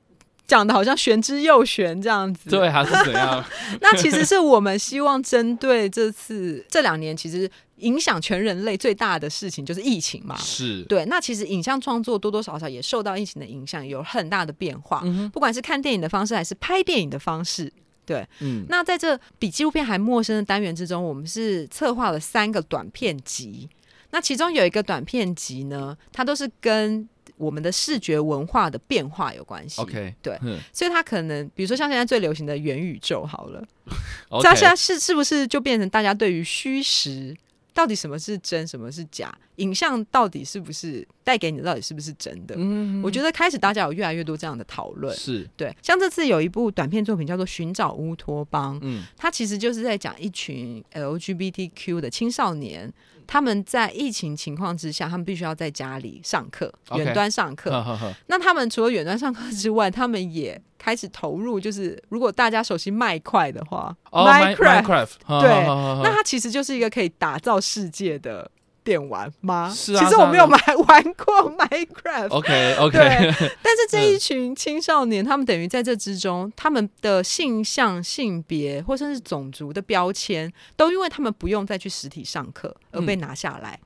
[0.47, 2.49] 讲的好像玄之又玄这样子。
[2.49, 3.45] 对，还是怎样？
[3.83, 10.37] 那其实是我们希望针对这次这两年，其实影响全人类最大的事情就是疫情嘛。
[10.37, 15.03] 是，对，那其实影像创作多多少少也受到疫情的影响，有很大的变化。
[15.05, 17.73] 嗯，不管是看电影的方式，还是拍电影的方式。
[18.05, 23.69] 对，嗯，那在这比纪录片还陌生的单元之中，我们是策划了三个短片集。
[24.11, 27.07] 那其中有一个短片集呢，它都是跟
[27.37, 29.83] 我们的视觉文化的变化有关系。
[29.83, 33.63] OK，对嗯所以它可能，比如说像现在最流行的元宇宙，好了
[34.43, 37.37] 它现在是是不是就变成大家对于虚实
[37.75, 42.55] 到底什么是真，什么是假，影像到底是不是带给你的到底是不是真的？
[42.59, 45.17] 嗯我觉得开始大家有越来越多这样的讨论。
[45.17, 52.93] 是，对，像这次有一部短片作品叫做《寻找乌托邦》，嗯它其实就是在讲一群 LGBTQ 的青少年，
[53.29, 57.71] 他们在疫情情况之下，他们必须要在家里上课远端上课。
[57.71, 58.15] 呵呵呵。
[58.27, 65.11] 那他们除了远端上课之外，他们也开始投入，就是如果大家熟悉麦块的话、e Minecraft，
[65.41, 65.67] 对
[66.03, 68.51] 那它其实就是一个可以打造世界的
[68.89, 69.71] 电玩吗？
[69.75, 83.79] 是啊其实我没有买玩过 Minecraft，OK OK，对 但是这嗯一群青少年，他们等于在这之中，他们的性向、性别或甚至种族的标签，都因为他们不用再去实体上课而被拿下来。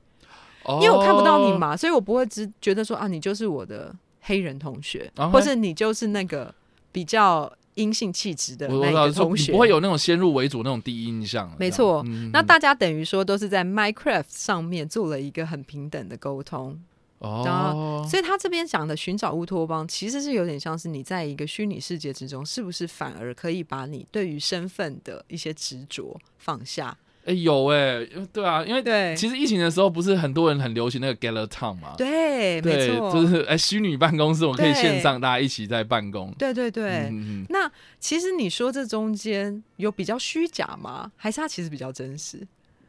[0.79, 5.29] 因为我看不到你哦，嘛，所以我不会只觉得说啊，你就是我的黑人同学，OK。
[5.33, 6.55] 或是你就是那个
[6.93, 9.51] 比较阴性气质的那个同学。
[9.51, 16.79] 不会有那种先入为主那种第一印象，没错嗯那大家等于说都是在 Minecraft 上面做了一个很平等的沟通，
[17.19, 26.97] 哦，所以他这边讲的寻找乌托邦，其实是有点像是你在一个虚拟世界之中，是不是反而可以把你对于身份的一些执着放下？
[27.25, 37.09] 哎有哎，对啊，因为对，其实疫情的时候不是很多人很流行那个 Gather Town 嘛，对，没对，错，就是哎虚拟办公室，我们可以对线上大家一起在办公，对对对。
[37.49, 41.11] 那其实你说这中间有比较虚假吗？
[41.15, 42.45] 还是它其实比较真实？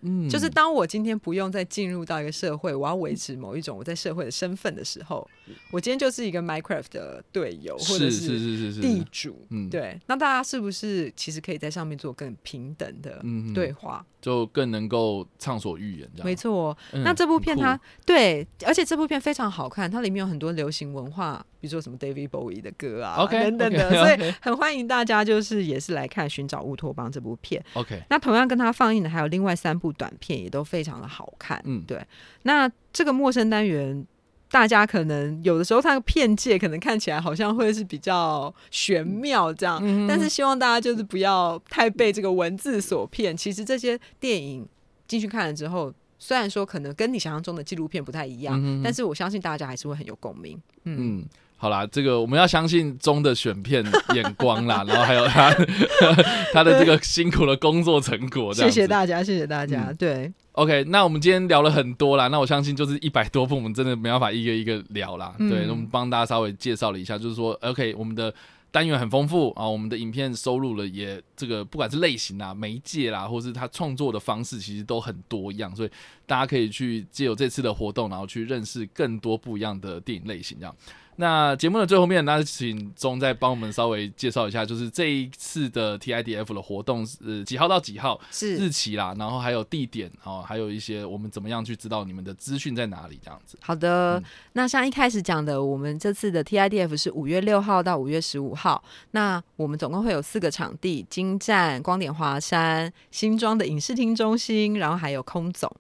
[0.07, 5.27] 嗯，就是当我今天不用再进入到一个社会，我要维持某一种我在社会的身份的时候，
[5.71, 9.47] 我今天就是一个 Minecraft 的队友，或者是是是是是地主。
[9.49, 13.25] 嗯，对，那大家是不是其实可以在上面做更平等的
[13.55, 14.05] 对，话？
[14.25, 27.63] 就更能够畅所欲言，这样没，错，嗯那这部片它对，而且这部片非常好看，它里面有很多流行文化，比如说什么 David Bowie 的歌啊等等的所以很欢迎大家就是也是来看《寻找乌托邦》这部片。
[27.75, 31.61] OK，那同样跟它放映的还有另外三部短片，也都非常的好看。
[31.67, 32.03] 嗯对。
[32.45, 34.07] 那这个陌生单元。
[34.55, 43.37] 大家可能有的时候他的片界可能看起来好像会是比较玄妙这样，嗯但是希望大家就是不要太被这个文字所骗。
[43.37, 44.65] 其实这些电影
[45.09, 50.57] 进去看了之后，虽然说可能跟你想象中的纪录片不太一样，但是我相信大家还是会很有共鸣。
[50.85, 51.25] 嗯，嗯，
[51.57, 53.85] 好啦，这个我们要相信中的选片
[54.15, 55.53] 眼光啦， 然后还有他
[56.55, 59.87] 他的这个辛苦的工作成果，谢谢大家，谢谢大家。
[59.89, 65.35] 嗯对，OK，那我们今天聊了很多啦，那我相信就是一百多部，我们真的没办法一个一个聊啦。
[65.39, 68.33] 嗯对，那我们帮大家稍微介绍了一下，就是说，OK，我们的
[68.71, 75.91] 单元很丰富啊，我们的影片收入了也这个不管是类型啊、媒介啦，或是他创作的方式，其实都很多样，所以
[76.25, 80.77] 大家可以去借由这次的活动，然后去认识更多不一样的电影类型，这样。
[81.17, 93.59] 那节目的最后面，那请钟再帮我们稍微介绍一下，就是这一次的 TIDF 的活动是呃几号到几号，是日期啦，然后还有地点哦，还有一些我们怎么样去知道你们的资讯在哪里这样子。
[93.61, 94.19] 好的。
[94.19, 94.25] 嗯
[94.57, 98.83] 那像一开始讲的，我们这次的 TIDF 是五月六号到五月十五号。
[99.11, 105.71] 那我们总共会有四个场地：金站、光点华山、新庄的影视厅中心，然后还有空总。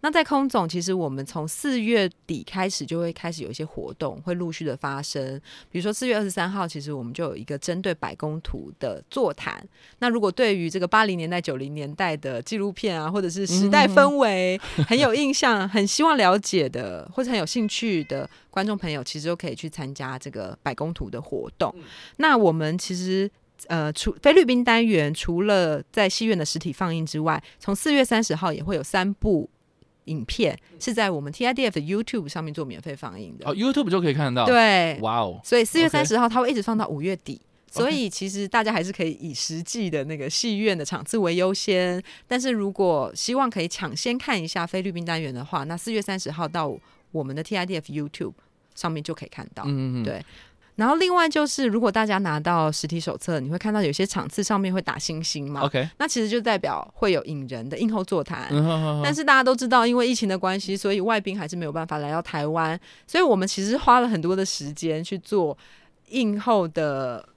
[0.00, 5.40] 那在空总，其实我们从四月底开始就会开始有一些活动，会陆续的发生。
[5.70, 9.66] 比如说四月二十三号，其实我们就有一个针对百工图的座谈。
[10.00, 21.74] 那如果对于这个八零年代、九零年代的纪录片啊，或者是时代氛围很有印象、 很希望了解的，或者很有兴趣的观众朋友，其实都可以去参加这个百工图的活动。
[22.16, 23.30] 那我们其实。
[23.68, 29.48] 呃，除菲律宾单元除了在戏院的实体放映之外，从四月三十号也会有三部
[30.04, 33.48] 影片是在我们 TIDF 的 YouTube 上面做免费放映的。
[33.48, 37.40] 哦，YouTube 就可以看得到。，对，哇哦，所以四月三十号它会一直放到五月底。
[37.70, 46.72] 所以其实大家还是可以以实际的那个戏院的场次为优先，但是如果希望可以抢先看一下菲律宾单元的话，那四月三十号到
[47.10, 48.34] 我们的 TIDF YouTube
[48.76, 49.64] 上面就可以看到。
[49.66, 50.24] 嗯嗯，对
[50.76, 58.48] 然后另外就是，如果大家拿到实体手册，你会看到有些场次上面会打星星嘛，，OK，那其实就代表会有引人的映后座谈。
[58.50, 65.56] 嗯哼哼哼，但是大家都知道，因为疫情的关系，所以外宾还是没有办法来到台湾，所以我们其实花了很多的时间去做
[66.08, 67.28] 映后的。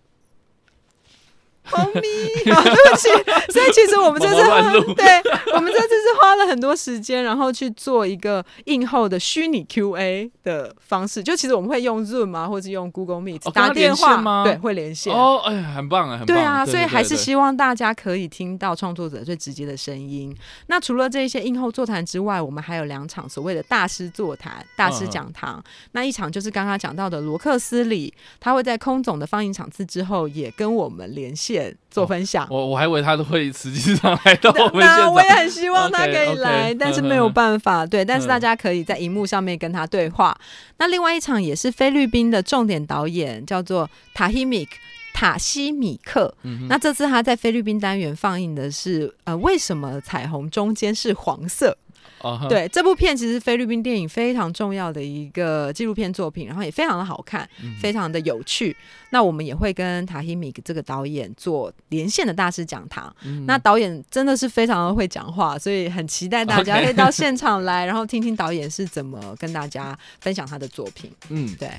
[1.71, 3.09] 猫咪， 啊，对不起，
[3.51, 5.05] 所以其实我们这次毛毛对
[5.53, 11.21] 我们这次是花了很多时间，然后去做一个映后的虚拟 Q&A 的方式。
[11.23, 15.13] 就其实我们会用 Zoom 啊，或者用 Google Meet、哦打电话吗对，会连线。
[15.13, 16.27] 哦，哎呀，很棒啊，很棒。
[16.27, 20.35] 对啊，所以还是希望大家可以听到创作者最直接的声音。
[20.67, 25.63] 那除了这一些映后座谈之外，我们还有两场所谓的大师座谈、大师讲堂。
[25.93, 31.56] 那一场就是刚刚讲到的罗克斯里，他会在空总的放映场次之后，也跟我们连线
[31.89, 32.47] 做分享。
[32.49, 35.29] 我我还以为他都会实际上来到我们现那我也。
[35.29, 37.85] 很希望他 可以来但是没有办法。
[37.85, 40.37] 对，但是嗯大家可以在荧幕上面跟他对话。
[40.77, 44.71] 那另外一场也是菲律宾的重点导演，叫做塔希米克
[45.13, 46.33] 塔西米克。
[46.43, 51.75] 嗯那这次他在菲律宾单元放映的是呃，为什么彩虹中间是黄色？
[52.49, 58.75] 对，这部片其实菲律宾电影非常重要的一个纪录片作品，然后也非常的好看，嗯非常的有趣。
[59.09, 63.15] 那我们也会跟塔希米这个导演做连线的大师讲堂。
[63.23, 71.11] 嗯那导演真的是非常的会讲话，所以很期待大家可以到现场来，然后听听导演是怎么跟大家分享他的作品。
[71.29, 71.69] 嗯，对，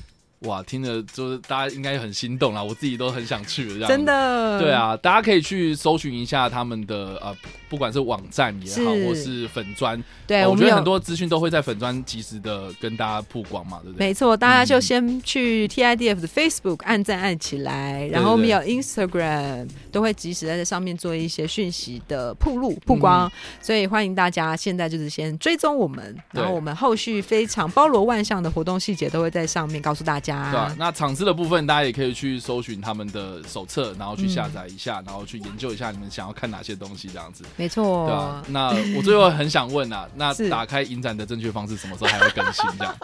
[0.41, 3.89] 哇，听着就是大家应该很心动啦，我自己都很想去了，这样。
[3.89, 4.05] 真。
[4.05, 7.35] 的，对，啊，大家可以去搜寻一下他们的呃，
[7.67, 9.05] 不管是网站也好，是。
[9.05, 14.07] 或是粉砖，对，哦我觉得很多资讯都会在粉砖及时的跟大家曝光嘛，对不对？
[14.07, 23.31] 没错，大家就嗯先去 TIDF 的 Facebook 按赞按起来，然后我们有 Instagram 都会及时在这上面做一些讯息的铺路曝光，嗯。
[23.61, 30.28] 所以欢迎大家现在就是先追踪我们，然后我们后续非常包罗万象的活动细节都会在上面告诉大家。
[30.51, 37.43] 对啊，那场次的部分，大家也可以去搜寻他们的手册，然后去嗯下载一下，然后去研究一下你们想要看哪些东西，这样子。
[37.55, 42.65] 没错，对啊，那 我最后很想问啊，那打开影展的正确方式什么时候还会更新？
[42.77, 42.95] 这样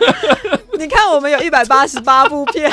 [0.78, 2.70] 你看，我们有一百八十八部片，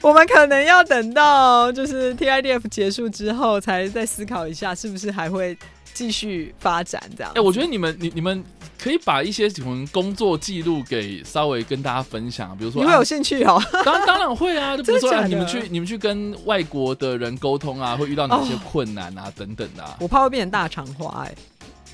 [0.00, 5.56] 我们可能要等到就是 TIDF 结束之后，才再思考一下，是不是还会
[5.92, 7.32] 继续发展这样。
[7.34, 8.42] 哎、我觉得你们你你们
[8.86, 13.60] 可以把一些什么工作记录给稍微跟大家分享，比如说你会有啊兴趣哦？
[13.84, 19.96] 当当然会啊， 就比如说、你们去你们去跟外国的人沟通啊，会遇到哪些哦困难啊、等等的啊。
[19.98, 21.34] 我怕会变成大肠花哎、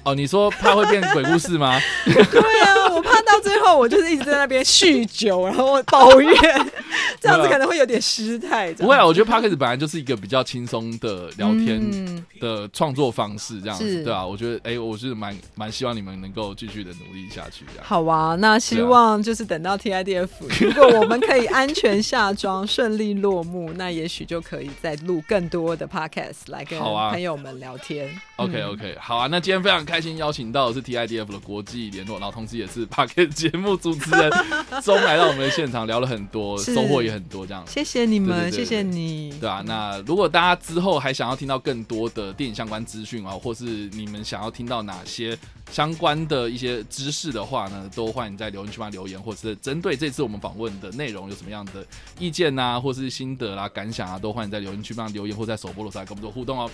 [0.04, 1.78] 哦，你说怕会变鬼故事吗？
[2.04, 6.32] 对啊，我怕到最后我就是一直在那边酗酒，然后抱怨，
[7.20, 8.72] 这样子可能会有点失态。
[8.74, 17.64] 不会啊，我觉得 Podcast 本来就是一个比较轻松的聊天嗯的创作方式，这样子是对啊，我觉得哎，我是蛮蛮希望你们能够继续的努力下去。
[17.80, 20.28] 好啊，那希望就是等到 TIDF，、
[20.60, 28.08] 如果我们可以安全下庄、顺利落幕，那也许就可以再录更多的 podcast 来跟朋友们聊天。
[28.44, 34.30] OK 嗯 OK，好啊，那今天非常开心邀请到的是 TIDF 的国际联络，然后同时也是 p a r k e t 节目主持人
[34.82, 37.64] 钟来到我们的现场，聊了很多，收获也很多，这样。
[37.66, 39.32] 谢谢你们，谢谢你。
[39.40, 45.36] 对啊，那如果大家之后还想要听到更多的电影相关资讯啊，或是你们想要听到哪些
[45.70, 51.84] 相关的一些知识的话呢，都欢迎在留言区帮留言，或者是针对这次我们访问的内容有什么样的
[52.18, 56.70] 意见呐、或是心得啦、感想啊，都欢迎在留言区帮留言，或在首播的时候来跟我们做互动哦。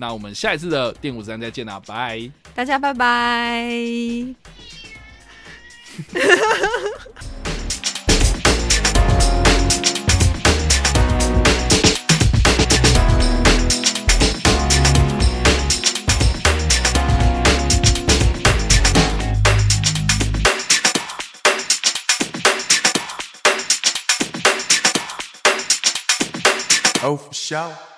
[0.00, 2.30] 那我们下一次的电五三再见啦，拜。
[2.54, 3.68] 大家拜拜。
[27.02, 27.89] Oh, for sure.